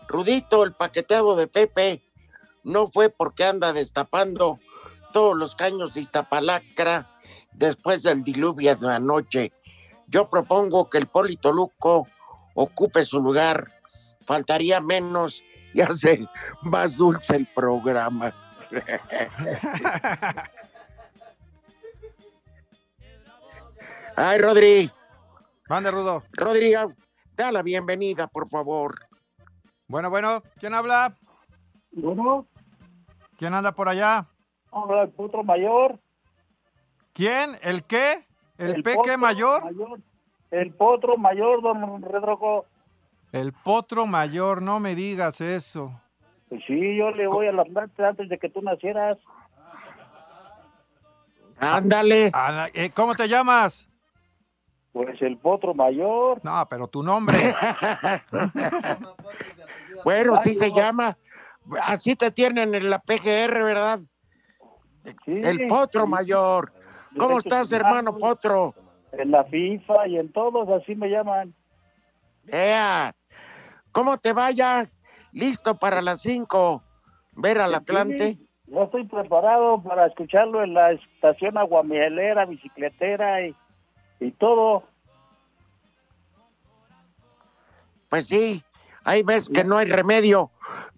[0.08, 2.01] Rudito, el paqueteado de Pepe,
[2.63, 4.62] no fue porque anda destapando
[5.11, 7.09] todos los caños de Iztapalacra
[7.53, 9.53] después del diluvio de anoche.
[10.07, 12.07] Yo propongo que el Polito Luco
[12.55, 13.73] ocupe su lugar.
[14.25, 15.43] Faltaría menos
[15.73, 16.27] y hace
[16.61, 18.33] más dulce el programa.
[24.15, 24.91] Ay, Rodri.
[25.69, 26.23] Mande, Rudo.
[26.31, 26.73] Rodri,
[27.35, 29.07] da la bienvenida, por favor.
[29.87, 31.15] Bueno, bueno, ¿quién habla?
[31.91, 32.47] Bueno,
[33.37, 34.27] ¿Quién anda por allá?
[34.83, 35.99] Habla el potro mayor.
[37.13, 37.57] ¿Quién?
[37.61, 38.25] ¿El qué?
[38.57, 39.63] ¿El, peque potro mayor?
[40.51, 42.65] El potro mayor, don Redroco.
[43.31, 45.99] El potro mayor, no me digas eso.
[46.49, 49.17] Pues sí, yo le voy a la planta antes de que tú nacieras.
[51.59, 52.31] Ándale.
[52.73, 53.89] Eh, ¿Cómo te llamas?
[54.93, 56.39] Pues el potro mayor.
[56.43, 57.37] No, pero tu nombre.
[60.03, 61.17] Bueno, sí se llama.
[61.81, 63.99] Así te tienen en la PGR, ¿verdad?
[65.25, 66.09] El Potro sí.
[66.09, 66.73] Mayor.
[67.17, 68.17] ¿Cómo estás, hermano.
[68.17, 68.73] Potro?
[69.11, 71.53] En la FIFA y en todos, así me llaman.
[72.47, 73.15] Ea,
[73.97, 74.91] ¿Cómo te vaya?
[75.31, 76.83] Listo para las 5.
[77.31, 78.37] Ver al Atlante.
[78.67, 83.55] Yo estoy preparado para escucharlo en la estación aguamielera, bicicletera y,
[84.19, 84.83] y todo.
[88.07, 88.63] Pues sí,
[89.03, 90.51] hay veces que no hay remedio,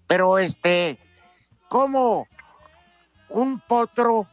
[0.06, 1.00] pero este,
[1.70, 2.28] ¿cómo
[3.30, 4.28] un potro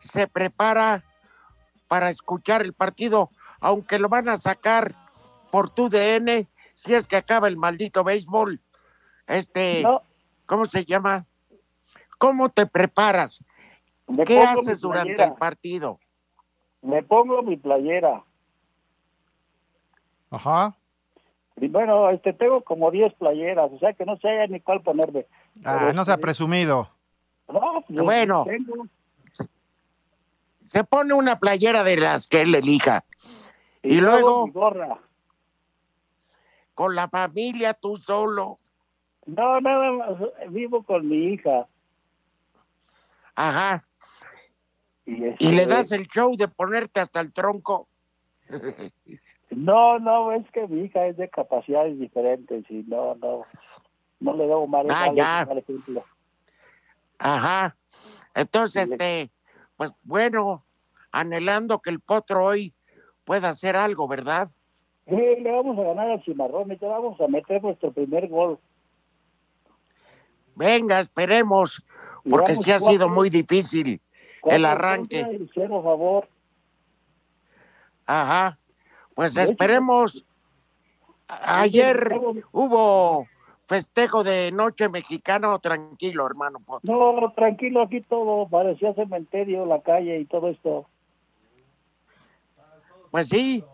[0.00, 1.04] se prepara
[1.88, 4.94] para escuchar el partido, aunque lo van a sacar
[5.50, 8.60] por tu DN, si es que acaba el maldito béisbol?
[9.26, 9.84] Este,
[10.46, 11.26] ¿cómo se llama?
[12.18, 13.44] ¿Cómo te preparas?
[14.06, 15.98] Me ¿Qué haces durante el partido?
[16.82, 18.24] Me pongo mi playera.
[20.30, 20.76] Ajá.
[21.56, 25.26] Y bueno, este, tengo como 10 playeras, o sea que no sé ni cuál ponerme.
[25.64, 26.88] Ah, Pero, no sea este, presumido.
[27.52, 28.44] No, pues, Bueno.
[28.44, 28.86] tengo-
[30.72, 33.04] Se pone una playera de las que él elija.
[33.82, 35.00] Y, y luego, gorra.
[36.74, 38.56] con la familia, tú solo.
[39.26, 40.10] No, nada más,
[40.50, 41.66] vivo con mi hija.
[43.34, 43.84] Ajá.
[45.06, 47.88] Y, Y le este, das el show de ponerte hasta el tronco.
[49.50, 53.42] No, no, es que mi hija es de capacidades diferentes y no, no,
[54.20, 55.44] no le debo mal, Ah, mal- ya.
[55.46, 56.04] mal ejemplo.
[57.20, 57.76] Ajá.
[58.34, 59.30] Entonces, este,
[59.76, 60.64] pues bueno,
[61.12, 62.74] anhelando que el potro hoy
[63.24, 64.50] pueda hacer algo, ¿verdad?
[65.06, 68.58] Sí, le vamos a ganar al Cimarrón y te vamos a meter nuestro primer gol.
[70.54, 71.82] Venga, esperemos,
[72.28, 74.00] porque sí ha sido muy difícil
[74.44, 75.20] el arranque.
[75.20, 76.28] y cero favor.
[78.06, 78.58] Ajá.
[79.14, 80.26] Pues esperemos.
[81.28, 82.12] Ayer
[82.50, 83.26] hubo
[83.70, 86.92] festejo de noche mexicano, tranquilo, hermano Potro.
[86.92, 90.88] No, tranquilo, aquí todo parecía cementerio, la calle y todo esto.
[93.12, 93.64] Pues sí.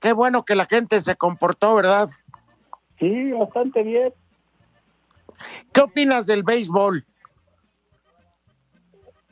[0.00, 2.10] Qué bueno que la gente se comportó, ¿verdad?
[2.98, 4.12] Sí, bastante bien.
[5.72, 7.06] ¿Qué opinas del béisbol?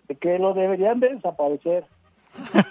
[0.06, 1.84] De que lo deberían de desaparecer.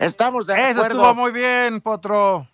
[0.00, 0.98] Estamos de Eso acuerdo.
[0.98, 2.48] estuvo muy bien, Potro.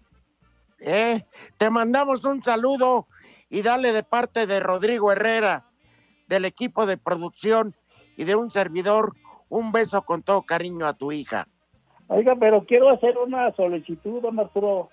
[0.81, 1.25] ¿Eh?
[1.57, 3.07] Te mandamos un saludo
[3.51, 5.67] y dale de parte de Rodrigo Herrera,
[6.27, 7.75] del equipo de producción
[8.17, 9.15] y de un servidor,
[9.49, 11.49] un beso con todo cariño a tu hija.
[12.09, 14.89] Oiga, pero quiero hacer una solicitud, don Arturo.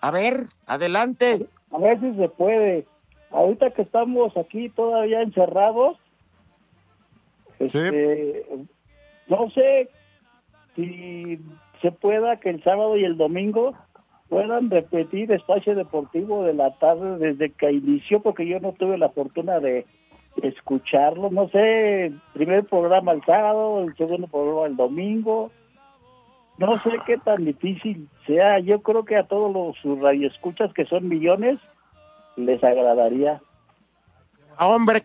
[0.00, 1.46] A ver, adelante.
[1.70, 2.86] A ver si se puede.
[3.30, 5.98] Ahorita que estamos aquí todavía encerrados,
[7.58, 8.46] este,
[9.28, 9.90] no sé
[10.76, 11.38] si
[11.80, 13.74] se pueda que el sábado y el domingo
[14.28, 19.10] puedan repetir espacio deportivo de la tarde desde que inició, porque yo no tuve la
[19.10, 19.86] fortuna de
[20.42, 21.30] escucharlo.
[21.30, 25.50] No sé, primer programa el sábado, el segundo programa el domingo.
[26.56, 28.60] No sé qué tan difícil sea.
[28.60, 31.58] Yo creo que a todos los sus radioescuchas, que son millones,
[32.36, 33.40] les agradaría.
[34.56, 35.04] Ah, Hombre,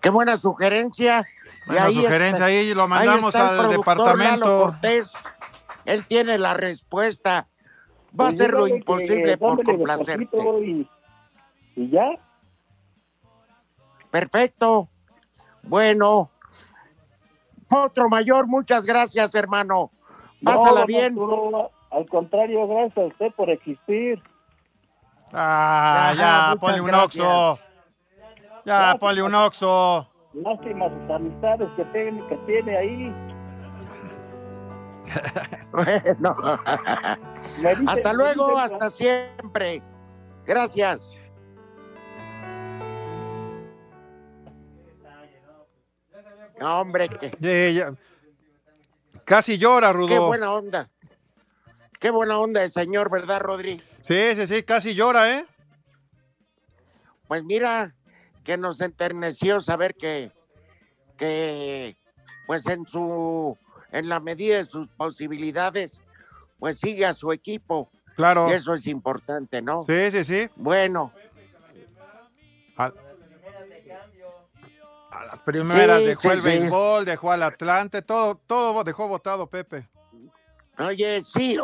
[0.00, 1.24] qué buena sugerencia.
[1.66, 4.64] Bueno, sugerencia ahí, lo mandamos al departamento.
[4.64, 5.12] Cortés.
[5.84, 7.48] Él tiene la respuesta.
[8.18, 10.36] Va a Pues hacer lo dígale imposible por complacerte.
[10.64, 10.88] Y,
[11.76, 12.10] y ya.
[14.10, 14.88] Perfecto.
[15.62, 16.30] Bueno.
[17.70, 19.90] Otro mayor, muchas gracias, hermano.
[20.44, 21.04] Pásala No, bien.
[21.12, 24.22] Arturo, al contrario, gracias a usted por existir.
[25.32, 26.14] Ah, Ajá,
[26.52, 27.24] ya, ponle un gracias.
[27.26, 27.58] oxo.
[28.66, 30.06] Ya, ponle un oxo.
[30.34, 33.31] Lástima sus amistades que, tiene- que tiene ahí.
[35.72, 36.36] Bueno.
[37.86, 39.82] Hasta luego, hasta siempre.
[40.46, 41.16] Gracias.
[46.60, 47.94] No, hombre, que, Eh, ya.
[49.24, 50.08] Casi llora, Rudo.
[50.08, 50.90] qué buena onda.
[51.98, 53.80] Qué buena onda el señor, ¿verdad, Rodri?
[54.02, 55.46] Sí, sí, sí, casi llora, ¿eh?
[57.28, 57.94] Pues mira,
[58.44, 60.32] que nos enterneció saber que,
[61.16, 61.96] que
[62.46, 63.56] pues en su,
[63.92, 66.02] en la medida de sus posibilidades,
[66.58, 67.90] pues sigue a su equipo.
[68.16, 68.48] Claro.
[68.48, 69.84] Y eso es importante, ¿no?
[69.84, 70.50] Sí, sí, sí.
[70.56, 71.12] Bueno,
[72.76, 72.90] A,
[75.10, 76.44] a las primeras Sí, dejó sí, el sí.
[76.48, 79.88] béisbol, dejó al Atlante, todo, todo dejó votado Pepe.
[80.78, 81.58] oye, sí,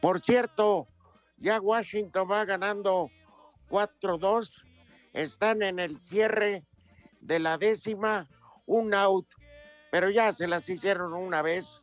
[0.00, 0.88] por cierto,
[1.36, 3.08] ya Washington va ganando
[3.70, 4.50] 4-2.
[5.12, 6.64] Están en el cierre
[7.20, 8.28] de la décima,
[8.66, 9.26] un out,
[9.92, 11.82] pero ya se las hicieron una vez.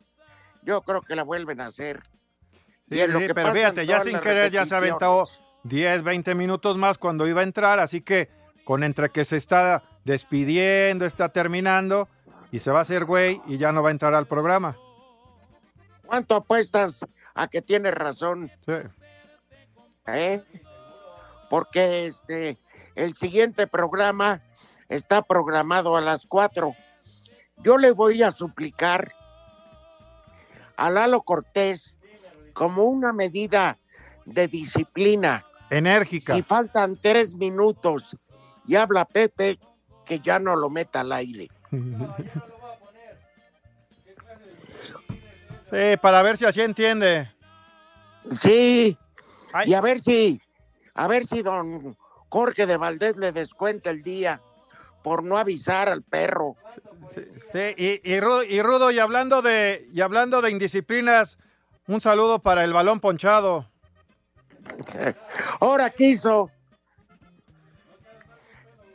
[0.62, 2.02] Yo creo que la vuelven a hacer.
[2.88, 5.22] Sí, Y lo sí, que pero fíjate, ya sin querer ya se aventó
[5.62, 8.28] 10, 20 minutos más cuando iba a entrar, así que
[8.64, 12.08] con entre que se está despidiendo, está terminando
[12.50, 14.76] y se va a hacer güey y ya no va a entrar al programa.
[16.04, 18.50] ¿Cuánto apuestas a que tienes razón?
[18.66, 18.72] Sí.
[20.08, 20.42] ¿Eh?
[21.48, 22.58] Porque este,
[22.96, 24.42] el siguiente programa
[24.88, 26.74] está programado a las 4.
[27.62, 29.12] Yo le voy a suplicar
[30.76, 31.98] a Lalo Cortés
[32.52, 33.78] como una medida
[34.24, 35.44] de disciplina.
[35.68, 36.34] Enérgica.
[36.34, 38.16] Si faltan tres minutos
[38.66, 39.58] y habla Pepe,
[40.04, 41.48] que ya no lo meta al aire.
[45.70, 47.30] Sí, para ver si así entiende.
[48.28, 48.98] Sí,
[49.64, 50.40] y a ver si,
[50.94, 51.96] a ver si don
[52.28, 54.40] Jorge de Valdés le descuenta el día
[55.02, 56.56] por no avisar al perro.
[57.06, 61.38] Sí, y, y Rudo, y Rudo, y hablando de, y hablando de indisciplinas,
[61.86, 63.68] un saludo para el balón ponchado.
[65.60, 66.50] Ahora quiso.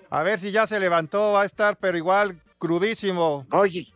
[0.10, 3.46] A ver si ya se levantó, va a estar, pero igual crudísimo.
[3.52, 3.94] Oye,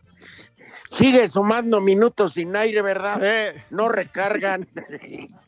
[0.90, 3.20] sigue sumando minutos sin aire, ¿verdad?
[3.20, 3.62] Sí.
[3.70, 4.68] No recargan.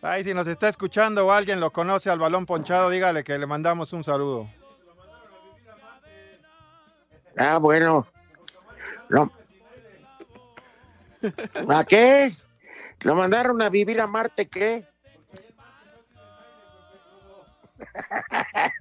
[0.00, 3.46] Ay, si nos está escuchando o alguien lo conoce al balón ponchado, dígale que le
[3.46, 4.48] mandamos un saludo.
[7.36, 8.06] ah, bueno.
[9.08, 9.30] Lo-
[11.68, 12.32] ¿A qué?
[13.00, 14.86] ¿Lo mandaron a vivir a Marte qué?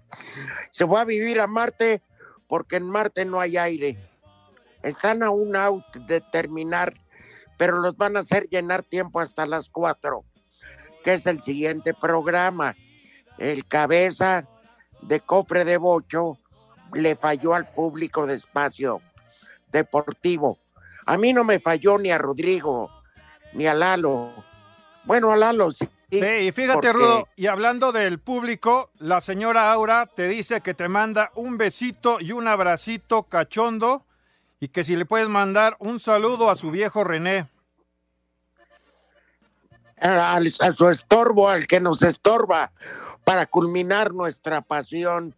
[0.72, 2.02] Se fue a vivir a Marte
[2.48, 3.98] porque en Marte no hay aire.
[4.84, 6.94] Están a un out de terminar,
[7.58, 10.24] pero los van a hacer llenar tiempo hasta las cuatro,
[11.08, 12.76] que es el siguiente programa.
[13.38, 14.46] El cabeza
[15.02, 16.38] de cofre de bocho
[16.92, 19.02] le falló al público de espacio
[19.72, 20.58] deportivo.
[21.06, 22.92] A mí no me falló ni a Rodrigo,
[23.54, 24.34] ni a Lalo.
[25.06, 25.88] Bueno, a Lalo sí.
[26.12, 30.74] Sí, y fíjate, porque- Rudo, y hablando del público, la señora Aura te dice que
[30.74, 34.04] te manda un besito y un abracito cachondo
[34.60, 37.48] y que si le puedes mandar un saludo a su viejo René.
[40.00, 42.72] A su estorbo, al que nos estorba
[43.24, 45.36] para culminar nuestra pasión.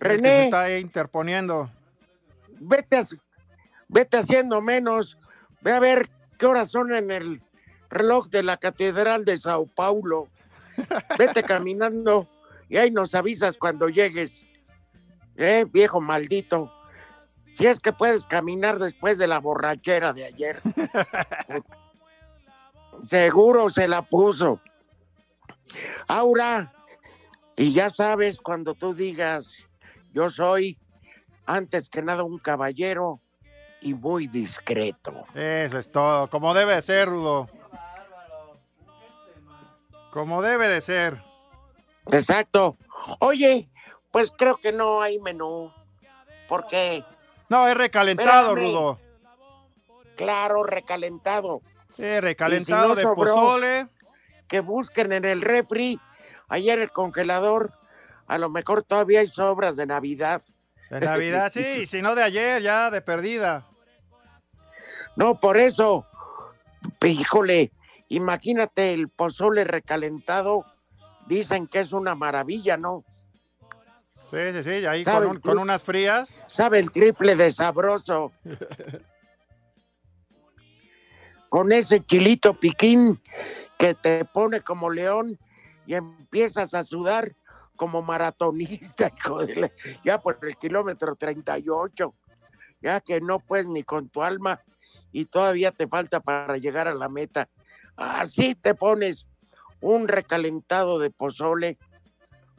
[0.00, 1.70] que se René, está ahí interponiendo.
[2.60, 3.02] vete,
[3.88, 5.18] vete haciendo menos.
[5.60, 6.08] Ve a ver
[6.38, 7.42] qué horas son en el
[7.90, 10.28] reloj de la Catedral de Sao Paulo.
[11.18, 12.28] Vete caminando
[12.68, 14.46] y ahí nos avisas cuando llegues.
[15.36, 16.72] Eh, viejo maldito.
[17.58, 20.60] Si es que puedes caminar después de la borrachera de ayer.
[23.04, 24.60] Seguro se la puso.
[26.08, 26.72] Aura,
[27.56, 29.66] y ya sabes, cuando tú digas,
[30.12, 30.78] yo soy
[31.44, 33.20] antes que nada un caballero
[33.80, 35.24] y muy discreto.
[35.34, 37.48] Eso es todo, como debe de ser, Rudo.
[40.10, 41.22] Como debe de ser.
[42.10, 42.76] Exacto.
[43.18, 43.68] Oye,
[44.10, 45.70] pues creo que no hay menú.
[46.48, 47.04] Porque,
[47.48, 48.72] No, es recalentado, Espérame.
[48.72, 48.98] Rudo.
[50.16, 51.60] claro, recalentado.
[51.98, 53.88] Eh, recalentado Y si no de sobró, pozole.
[54.48, 55.98] Que busquen en el refri,
[56.48, 57.72] ayer el congelador,
[58.26, 60.42] a lo mejor todavía hay sobras de Navidad.
[60.90, 63.66] De Navidad, sí, y si no de ayer, ya de perdida.
[65.16, 66.06] No, por eso,
[67.04, 67.72] híjole,
[68.08, 70.64] imagínate el pozole recalentado,
[71.26, 73.04] dicen que es una maravilla, ¿no?
[74.30, 76.40] Sí, sí, sí, ahí ¿Sabe con, un- unas frías.
[76.48, 78.32] Sabe el triple de sabroso.
[81.48, 83.20] Con ese chilito piquín
[83.78, 85.38] que te pone como león
[85.86, 87.36] y empiezas a sudar
[87.76, 89.12] como maratonista,
[90.04, 92.14] ya por el kilómetro 38,
[92.80, 94.62] ya que no puedes ni con tu alma
[95.12, 97.48] y todavía te falta para llegar a la meta.
[97.96, 99.26] Así te pones
[99.80, 101.78] un recalentado de pozole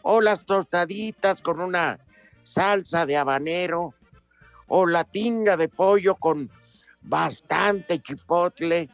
[0.02, 2.00] o las tostaditas con una
[2.44, 3.94] salsa de habanero
[4.68, 6.50] o la tinga de pollo con
[7.08, 8.90] bastante chipotle.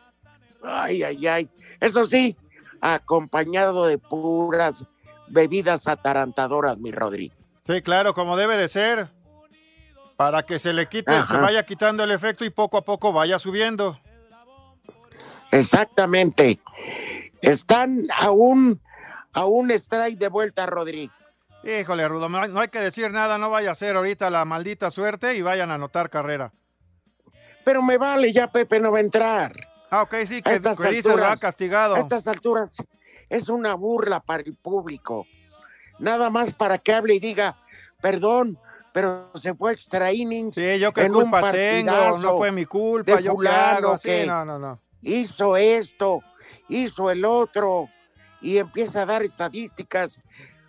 [0.64, 1.50] Ay, ay, ay.
[1.80, 2.38] Eso sí,
[2.82, 4.86] acompañado de puras
[5.28, 7.32] bebidas atarantadoras, mi Rodri.
[7.66, 9.10] Sí, claro, como debe de ser.
[10.16, 11.36] Para que se le quite, Ajá.
[11.36, 14.00] se vaya quitando el efecto y poco a poco vaya subiendo.
[15.52, 16.60] Exactamente.
[17.42, 18.80] Están a un,
[19.34, 21.12] a un strike de vuelta, Rodri.
[21.64, 24.46] Híjole, Rudo, no hay, no hay que decir nada, no vaya a ser ahorita la
[24.46, 26.52] maldita suerte y vayan a anotar carrera.
[27.64, 29.54] Pero me vale, ya Pepe no va a entrar.
[29.90, 31.96] Ah, ok, sí, A que, estas que dices, lo ha alturas- castigado.
[31.96, 32.76] A estas alturas
[33.30, 35.26] es una burla para el público.
[36.00, 37.56] Nada más para que hable y diga,
[38.02, 38.58] perdón,
[38.92, 40.56] pero se fue extra innings.
[40.56, 43.36] Sí, yo qué en culpa tengo, no fue mi culpa, yo.
[44.02, 44.80] Sí, que no, no, no.
[45.02, 46.22] Hizo esto,
[46.70, 47.90] hizo el otro,
[48.42, 50.20] y empieza a dar estadísticas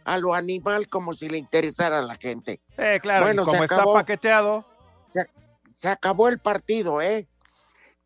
[0.05, 2.61] a lo animal como si le interesara a la gente.
[2.76, 4.64] Eh, claro, Bueno, y como está paqueteado,
[5.11, 5.26] Se,
[5.75, 7.29] se acabó el partido, ¿eh?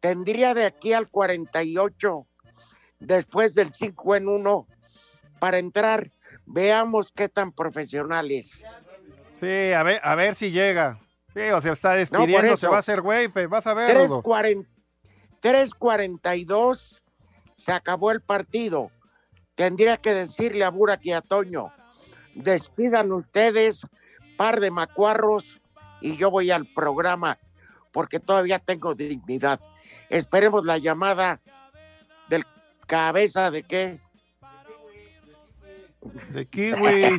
[0.01, 2.27] Tendría de aquí al 48,
[3.01, 4.67] después del 5 en 1,
[5.41, 6.11] para entrar.
[6.47, 8.63] Veamos qué tan profesionales.
[9.35, 11.01] sí, a ver, a ver si llega.
[11.35, 14.23] Sí, o sea, está despidiendo, se va a hacer güey, pe, vas a ver, Rudo.
[14.23, 14.67] 3.40
[15.43, 17.01] 3.42,
[17.57, 18.91] se acabó el partido.
[19.55, 21.73] Tendría que decirle a Burak y a Toño,
[22.35, 23.87] despidan ustedes,
[24.37, 25.61] par de macuarros,
[26.01, 27.39] y yo voy al programa,
[27.93, 29.61] porque todavía tengo dignidad.
[30.09, 31.41] Esperemos la llamada
[32.29, 32.45] del
[32.87, 34.01] cabeza de qué.
[36.31, 37.19] De kiwi.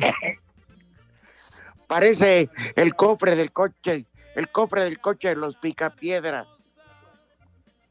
[1.86, 6.46] Parece el cofre del coche, el cofre del coche de los picapiedra.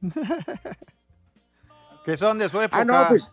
[2.06, 2.82] que son de su época.
[2.82, 3.30] Ah, no, pues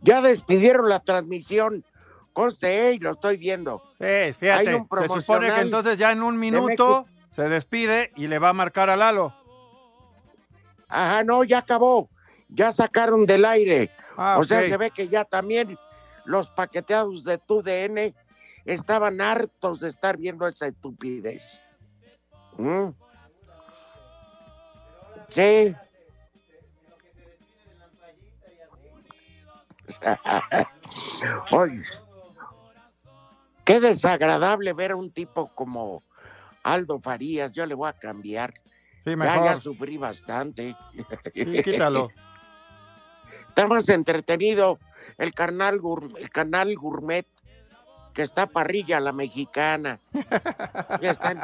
[0.00, 1.84] ya despidieron la transmisión.
[2.32, 3.82] Conste, y lo estoy viendo.
[3.98, 7.06] Eh, fíjate, Hay un se supone que entonces ya en un minuto
[7.36, 9.34] se despide y le va a marcar a Lalo.
[10.88, 12.08] Ajá, no, ya acabó.
[12.48, 13.90] Ya sacaron del aire.
[14.16, 15.78] Ah, o sea, se ve que ya también
[16.24, 18.14] los paqueteados de tu DN
[18.64, 21.60] estaban hartos de estar viendo esa estupidez.
[22.56, 22.88] ¿Mm?
[25.28, 25.76] Sí.
[31.50, 31.82] Oye,
[33.62, 36.02] qué desagradable ver a un tipo como
[36.66, 37.52] Aldo Farías.
[37.52, 38.54] Yo le voy a cambiar.
[39.04, 39.44] Sí, Ya, mejor.
[39.44, 40.76] ya sufrí bastante.
[41.34, 42.10] Sí, quítalo.
[43.48, 44.78] Está más entretenido
[45.16, 45.80] el canal,
[46.18, 47.26] el canal gourmet
[48.12, 49.98] que está parrilla la mexicana.
[51.00, 51.40] Están,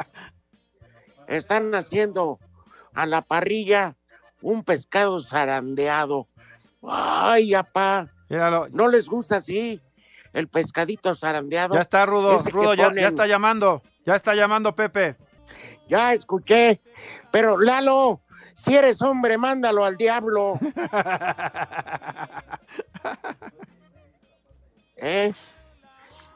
[1.27, 2.39] están haciendo
[2.93, 3.95] a la parrilla
[4.41, 6.27] un pescado zarandeado.
[6.87, 8.09] Ay, apá.
[8.29, 8.67] Míralo.
[8.71, 9.81] ¿No les gusta así
[10.33, 11.75] el pescadito zarandeado?
[11.75, 12.37] Ya está, Rudo.
[12.43, 13.81] Rudo, ya, está llamando.
[14.05, 15.15] Ya está llamando Pepe.
[15.87, 16.81] Ya escuché.
[17.31, 18.21] Pero Lalo,
[18.55, 20.53] si eres hombre, mándalo al diablo.
[24.97, 25.33] ¿Eh?
[25.33, 25.53] Sí,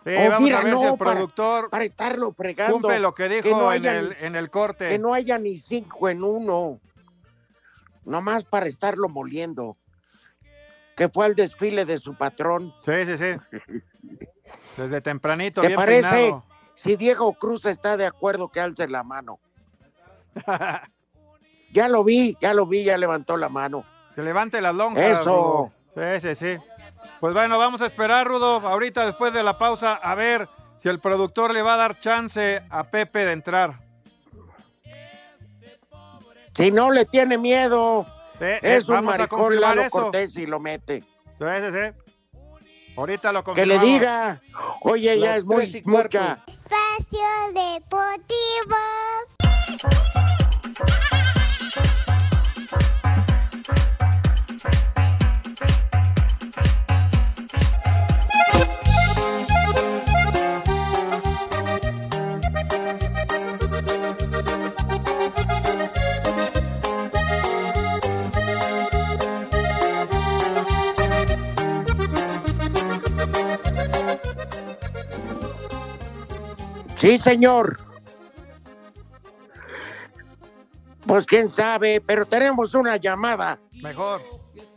[0.10, 2.80] Oh, vamos mira, a ver si el productor Para, estarlo fregando.
[2.80, 4.88] cumple lo que que dijo en, el, en el corte.
[4.88, 6.80] Que no haya ni cinco en uno.
[8.06, 9.76] Nomás para estarlo moliendo.
[10.98, 12.74] Que fue al desfile de su patrón.
[12.84, 13.82] Sí, sí, sí.
[14.76, 16.10] Desde tempranito, ¿Te bien parece?
[16.10, 16.44] peinado.
[16.76, 19.40] Si Diego Cruz está de acuerdo que alce la mano.
[21.72, 23.86] ya lo vi, ya lo vi, ya levantó la mano.
[24.16, 25.20] Que levante las lonjas.
[25.20, 25.72] Eso.
[25.96, 26.20] Rudo.
[26.20, 26.58] Sí, sí, sí.
[27.20, 31.00] Pues bueno, vamos a esperar, Rudo, ahorita después de la pausa, a ver si el
[31.00, 33.80] productor le va a dar chance a Pepe de entrar.
[36.56, 38.06] Si no le tiene miedo,
[38.40, 40.02] es un vamos a maricón confirmar Lalo eso.
[40.02, 41.04] Cortés y lo mete.
[41.38, 42.12] Sí, sí, sí.
[42.96, 44.42] Ahorita lo Que le diga,
[44.82, 46.44] oye, ya Las es muy mucha.
[46.48, 48.76] Espacio Deportivo.
[76.98, 77.80] Sí, señor.
[81.06, 83.60] Pues quién sabe, pero tenemos una llamada.
[83.72, 84.22] Mejor.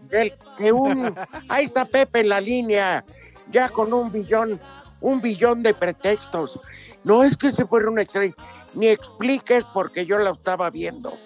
[0.02, 1.14] Del que un,
[1.48, 3.04] ahí está Pepe en la línea,
[3.50, 4.60] ya con un billón,
[5.00, 6.60] un billón de pretextos.
[7.04, 8.34] No es que se fuera un extraño,
[8.74, 11.16] ni expliques porque yo la estaba viendo.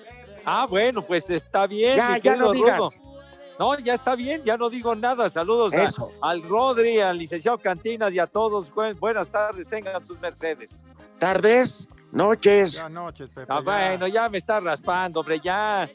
[0.44, 1.96] Ah, bueno, pues está bien.
[1.96, 2.78] Ya, mi ya no digas.
[2.78, 3.13] Rudo.
[3.58, 5.30] No, ya está bien, ya no digo nada.
[5.30, 6.10] Saludos a- Eso.
[6.20, 8.72] al Rodri, al licenciado Cantinas y a todos.
[8.74, 10.70] Buen- buenas tardes, tengan sus Mercedes.
[11.18, 12.74] Tardes, noches.
[12.80, 13.46] Buenas noches, Pepe.
[13.48, 13.62] Ah, ya.
[13.62, 15.88] bueno, ya me está raspando, hombre, ya.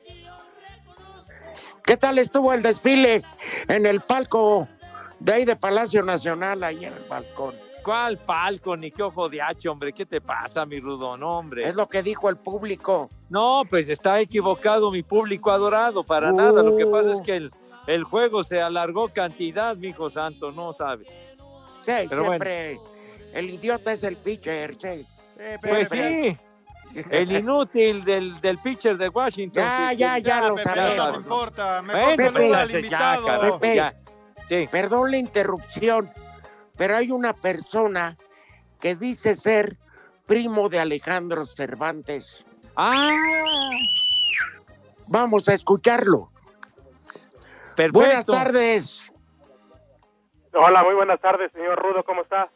[1.84, 3.24] ¿Qué tal estuvo el desfile
[3.68, 4.68] en el palco
[5.20, 7.55] de ahí de Palacio Nacional, ahí en el balcón?
[7.90, 9.92] ¿Cuál palco ni qué ojo de hacho, hombre?
[9.92, 11.18] ¿Qué te pasa, mi Rudo?
[11.18, 11.68] No, hombre.
[11.68, 13.10] Es lo que dijo el público.
[13.30, 16.62] No, pues está equivocado mi público adorado, para nada.
[16.62, 17.24] Lo que pasa es Uh.
[17.24, 17.52] que el,
[17.88, 21.08] el juego se alargó cantidad, mi hijo santo, no sabes.
[21.82, 22.80] Sí, Pero siempre.
[23.34, 25.04] El idiota es el pitcher, sí.
[25.60, 26.38] Pues sí,
[27.10, 29.64] el inútil del, del pitcher de Washington.
[29.64, 31.12] Ya, ya, que- ya lo sabemos.
[31.14, 31.82] no importa.
[31.82, 33.26] Mejor Bueno, al ya, invitado.
[33.26, 33.76] carajo, Pepe.
[33.78, 33.96] ya.
[34.48, 34.68] Sí.
[34.72, 36.08] Perdón la interrupción,
[36.80, 38.15] pero hay una persona
[38.80, 39.75] que dice ser
[40.25, 42.45] primo de Alejandro Cervantes.
[42.77, 43.13] Ah,
[45.07, 46.30] Vamos a escucharlo.
[47.75, 47.99] perfecto.
[47.99, 49.11] Buenas tardes.
[50.53, 52.49] Hola, muy buenas tardes, señor Rudo, ¿cómo está?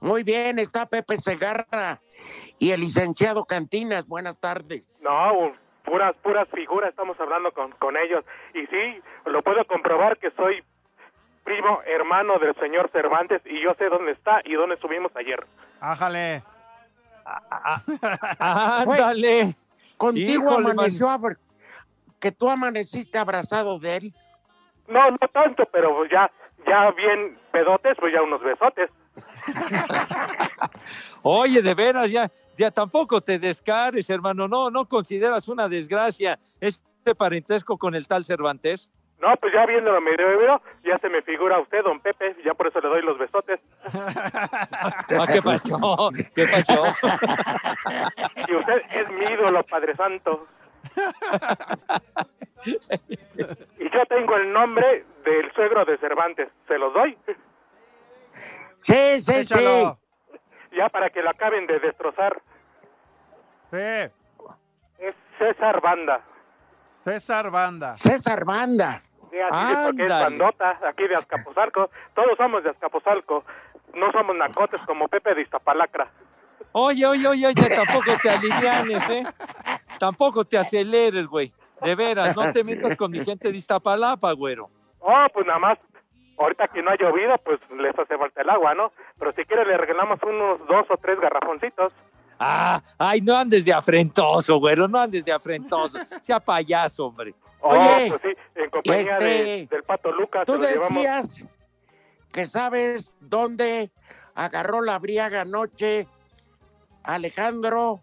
[0.00, 2.02] Muy bien, está Pepe Segarra
[2.58, 4.06] y el licenciado Cantinas.
[4.06, 5.02] Buenas tardes.
[5.02, 5.52] No,
[5.84, 8.26] puras, puras figuras, estamos hablando con, con ellos.
[8.52, 10.62] Y sí, lo puedo comprobar que soy
[11.44, 15.46] primo hermano del señor Cervantes y yo sé dónde está y dónde estuvimos ayer.
[15.80, 16.42] Ájale.
[18.38, 19.54] Ándale.
[19.96, 21.08] Contigo Híjole, amaneció,
[22.18, 24.14] que tú amaneciste abrazado de él.
[24.88, 26.30] No, no tanto, pero pues ya,
[26.66, 28.90] ya bien pedotes, pues ya unos besotes.
[31.22, 34.48] Oye, de veras, ya, ya tampoco te descares, hermano.
[34.48, 38.90] No, no consideras una desgracia este parentesco con el tal Cervantes.
[39.20, 42.66] No, pues ya viéndolo medio medio, ya se me figura usted, don Pepe, ya por
[42.66, 43.60] eso le doy los besotes.
[45.16, 46.10] Ah, ¿Qué pasó?
[46.34, 46.82] ¿Qué pasó?
[48.48, 50.46] Y usted es mi ídolo, Padre Santo.
[52.66, 57.16] Y yo tengo el nombre del suegro de Cervantes, ¿se los doy?
[58.82, 59.98] Sí, sí, Échalo.
[60.72, 62.40] Ya para que lo acaben de destrozar.
[63.70, 64.10] Sí.
[64.98, 66.22] Es César Banda.
[67.04, 67.94] César Banda.
[67.94, 69.02] César Banda.
[69.30, 70.24] Sí, así es porque es Ándale.
[70.38, 71.90] bandota, aquí de Azcapotzalco.
[72.14, 73.44] Todos somos de Azcapotzalco.
[73.94, 76.08] No somos nacotes como Pepe de Iztapalacra.
[76.72, 79.22] Oye, oye, oye, oye, tampoco te alivianes, ¿eh?
[79.98, 81.52] Tampoco te aceleres, güey.
[81.82, 84.70] De veras, no te metas con mi gente de Iztapalapa, güero.
[85.00, 85.78] Oh, pues nada más.
[86.36, 88.92] Ahorita que no ha llovido, pues les hace falta el agua, ¿no?
[89.18, 91.92] Pero si quiere le regalamos unos dos o tres garrafoncitos.
[92.46, 95.98] Ah, ay, no andes de afrentoso, güero, no andes de afrentoso.
[96.22, 97.34] Sea payaso, hombre.
[97.60, 100.44] Oh, Oye, pues sí, en compañía de- este, del Pato Lucas.
[100.44, 100.88] Tú se lo llevamos.
[100.90, 101.44] decías
[102.32, 103.90] que sabes dónde
[104.34, 106.06] agarró la briaga anoche
[107.02, 108.00] Alejandro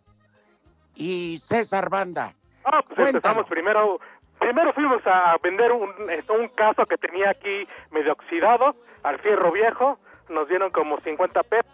[0.96, 2.34] y César Banda.
[2.64, 3.16] Ah, pues Cuéntanos.
[3.16, 4.00] empezamos primero.
[4.40, 10.00] Primero fuimos a vender un, un caso que tenía aquí medio oxidado, al fierro viejo.
[10.30, 11.72] Nos dieron como 50 pesos.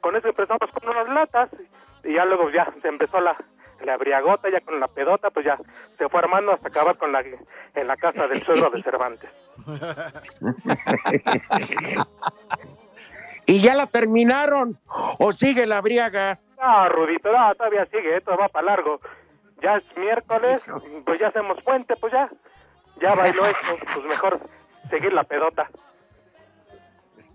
[0.00, 1.50] Con eso empezamos con unas latas.
[2.04, 3.36] Y ya luego ya se empezó la,
[3.84, 5.56] la briagota, ya con la pedota, pues ya
[5.98, 9.30] se fue armando hasta acabar con la, en la casa del suegro de Cervantes.
[13.46, 14.78] ¿Y ya la terminaron?
[15.18, 16.38] ¿O sigue la briaga?
[16.58, 19.00] Ah, Rudito, no, todavía sigue, esto va para largo.
[19.60, 20.64] Ya es miércoles,
[21.04, 22.28] pues ya hacemos puente, pues ya.
[23.00, 24.40] Ya bailó esto, pues mejor
[24.90, 25.68] seguir la pedota.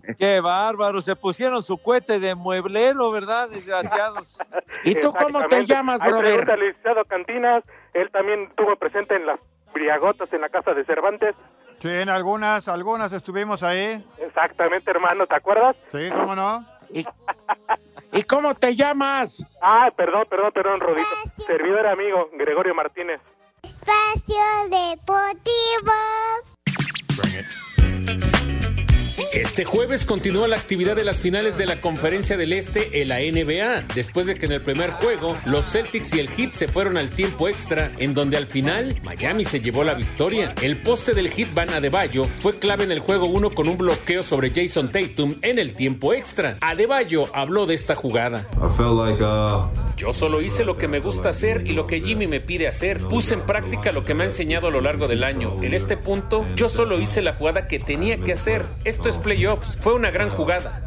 [0.18, 3.48] Qué bárbaro, se pusieron su cohete de mueblero, ¿verdad?
[3.50, 4.38] Desgraciados.
[4.84, 6.24] ¿Y tú cómo te llamas, brother?
[6.24, 9.38] pregunta al licenciado Cantinas, él también estuvo presente en las
[9.72, 11.34] briagotas en la casa de Cervantes.
[11.80, 14.04] Sí, en algunas, algunas estuvimos ahí.
[14.18, 15.76] Exactamente, hermano, ¿te acuerdas?
[15.92, 16.64] Sí, ¿cómo no?
[16.90, 17.06] ¿Y,
[18.12, 19.44] y cómo te llamas?
[19.60, 21.08] Ah, perdón, perdón, perdón, Rodito.
[21.46, 23.20] Servidor amigo, Gregorio Martínez.
[23.62, 25.92] Espacio Deportivo.
[29.32, 33.18] Este jueves continúa la actividad de las finales de la Conferencia del Este en la
[33.18, 36.96] NBA, después de que en el primer juego los Celtics y el Heat se fueron
[36.96, 40.54] al tiempo extra, en donde al final Miami se llevó la victoria.
[40.62, 44.22] El poste del Heat Van Adebayo fue clave en el juego 1 con un bloqueo
[44.22, 46.58] sobre Jason Tatum en el tiempo extra.
[46.60, 48.46] Adebayo habló de esta jugada.
[48.56, 48.68] Uh,
[49.96, 53.00] Yo solo hice lo que me gusta hacer y lo que Jimmy me pide hacer.
[53.00, 55.60] Puse en práctica lo que me ha enseñado a lo largo del año.
[55.62, 58.64] En este punto, yo solo hice la jugada que tenía que hacer.
[58.84, 59.76] Esto es playoffs.
[59.80, 60.84] Fue una gran jugada.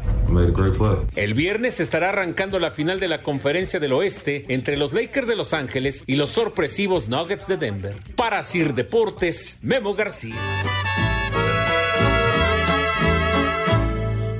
[1.15, 5.35] El viernes estará arrancando la final de la Conferencia del Oeste entre los Lakers de
[5.35, 7.95] Los Ángeles y los sorpresivos Nuggets de Denver.
[8.15, 10.35] Para Sir Deportes, Memo García.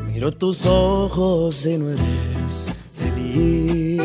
[0.08, 4.02] Miro tus ojos y no eres feliz.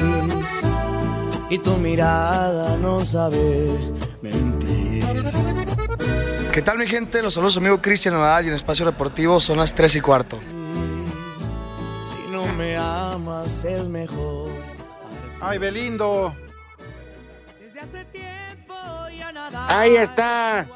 [1.50, 3.68] Y tu mirada no sabe.
[6.56, 7.20] ¿Qué tal mi gente?
[7.20, 10.40] Los saludos amigo Cristian Nadal y en Espacio Deportivo son las 3 y cuarto.
[10.40, 14.48] Si no me amas es mejor.
[15.38, 16.34] Ay, Belindo.
[19.68, 20.66] Ahí está.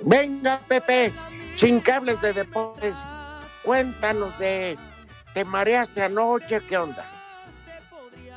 [0.00, 1.12] Venga, Pepe,
[1.58, 2.94] sin cables de deportes.
[3.62, 4.78] Cuéntanos de.
[5.34, 6.62] ¿Te mareaste anoche?
[6.66, 7.04] ¿Qué onda?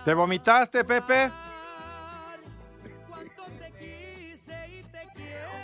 [0.04, 1.32] ¿Te vomitaste, Pepe?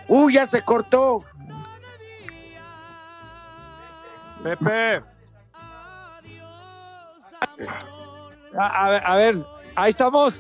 [0.10, 1.24] ¡Uy, ya se cortó!
[4.44, 5.04] Pepe.
[8.58, 9.46] A, a ver, a ver,
[9.76, 10.34] ahí estamos.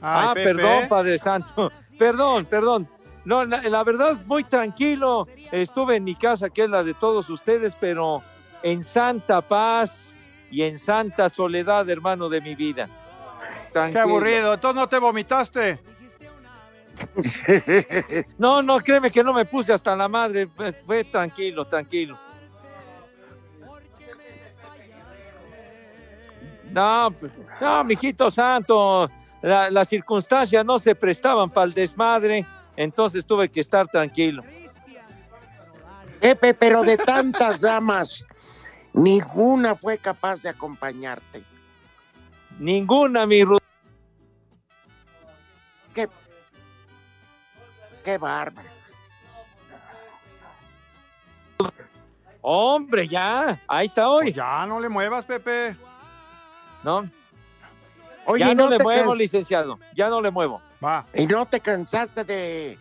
[0.00, 0.54] Ay, ah, Pepe.
[0.54, 1.70] perdón, Padre Santo.
[1.98, 2.88] Perdón, perdón.
[3.24, 5.28] No, la, la verdad, muy tranquilo.
[5.52, 8.20] Estuve en mi casa, que es la de todos ustedes, pero
[8.64, 10.08] en santa paz
[10.50, 12.88] y en santa soledad, hermano de mi vida.
[13.72, 14.54] Qué aburrido.
[14.54, 15.78] Entonces no te vomitaste.
[18.38, 20.46] No, no, créeme que no me puse hasta la madre.
[20.46, 22.18] pues, Fue tranquilo, tranquilo.
[26.70, 29.08] No, pues, no, mijito santo,
[29.42, 32.44] la- las circunstancias no se prestaban para el desmadre,
[32.76, 34.42] entonces tuve que estar tranquilo.
[36.20, 38.24] Pepe, pero de tantas damas,
[38.92, 41.44] ninguna fue capaz de acompañarte.
[42.58, 43.58] Ninguna, mi Ru-
[45.94, 46.08] Qué,
[48.04, 48.68] qué bárbaro.
[52.42, 54.24] Hombre, ya, ahí está hoy.
[54.24, 55.74] Pues ya, no le muevas, Pepe.
[56.82, 57.08] No,
[58.26, 60.60] Oye, ya no, ¿no le muevo, licenciado, ya no le muevo.
[60.82, 61.06] Va.
[61.14, 62.78] ¿Y no te cansaste de,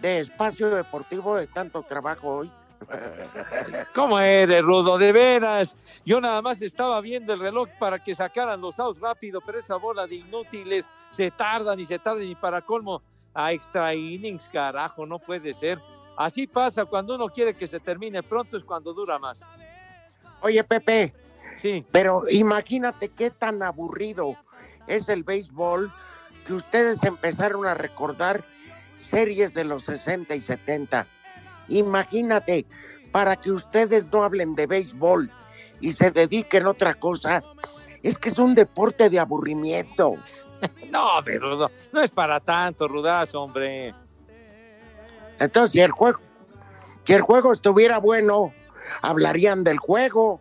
[0.00, 2.50] de espacio deportivo de tanto trabajo hoy?
[3.94, 4.98] ¿Cómo eres, Rudo?
[4.98, 5.76] De veras.
[6.04, 9.76] Yo nada más estaba viendo el reloj para que sacaran los outs rápido, pero esa
[9.76, 13.02] bola de inútiles se tardan y se tardan y para colmo
[13.34, 15.80] a extra innings, carajo, no puede ser.
[16.16, 19.40] Así pasa cuando uno quiere que se termine pronto, es cuando dura más.
[20.40, 21.12] Oye, Pepe,
[21.60, 24.36] Sí, pero imagínate qué tan aburrido
[24.86, 25.92] es el béisbol
[26.46, 28.44] que ustedes empezaron a recordar
[29.08, 31.06] series de los 60 y 70.
[31.68, 32.66] Imagínate,
[33.12, 35.30] para que ustedes no hablen de béisbol
[35.80, 37.42] y se dediquen a otra cosa,
[38.02, 40.16] es que es un deporte de aburrimiento.
[40.90, 43.94] No, pero Rudo, no es para tanto, Rudazo, hombre.
[45.38, 46.20] Entonces, si el juego,
[47.04, 48.52] si el juego estuviera bueno,
[49.02, 50.40] hablarían del juego.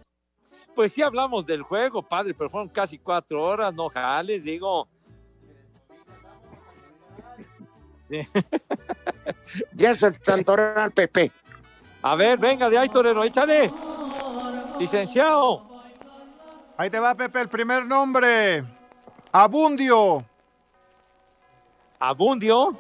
[0.76, 4.88] Pues sí hablamos del juego, padre, pero fueron casi cuatro horas, no jales, digo.
[9.74, 11.32] Ya es el santoral, Pepe.
[12.01, 13.71] A ver, venga de ahí, torero, échale.
[14.80, 15.63] Licenciado.
[16.78, 18.63] Ahí te va, Pepe, el primer nombre.
[19.34, 20.23] Abundio.
[21.99, 22.77] ¿Abundio?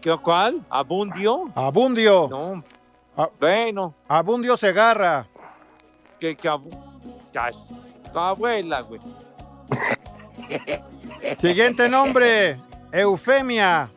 [0.00, 0.64] ¿Qué, ¿Cuál?
[0.68, 1.50] ¿Abundio?
[1.54, 2.28] Abundio.
[2.28, 2.64] No.
[3.40, 5.26] Bueno, Abundio Segarra.
[6.20, 6.70] que, que abu-
[8.12, 9.00] tu abuela, güey.
[11.38, 12.58] Siguiente nombre.
[12.92, 13.88] Eufemia.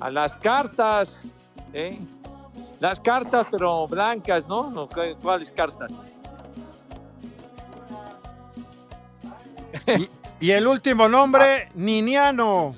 [0.00, 1.22] A las cartas,
[1.72, 1.98] ¿eh?
[2.80, 4.70] Las cartas, pero blancas, ¿no?
[4.70, 5.92] no ¿cu- ¿Cuáles cartas?
[9.86, 10.08] Y,
[10.46, 12.74] y el último nombre, Niniano.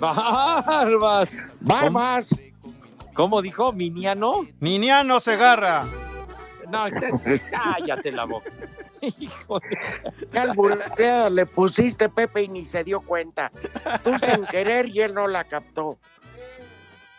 [0.00, 1.30] ¡Barbas!
[1.60, 2.34] ¡Barbas!
[3.14, 3.72] ¿Cómo dijo?
[3.72, 4.46] ¿Miniano?
[4.60, 5.84] Niniano Segarra.
[6.70, 6.84] No,
[7.50, 8.50] cállate la boca.
[9.18, 13.50] Hijo de- ¿Qué albureada le pusiste, Pepe, y ni se dio cuenta?
[14.02, 15.98] Tú sin querer y él no la captó.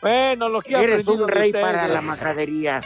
[0.02, 2.82] Bueno, lo que Eres un rey para la majadería.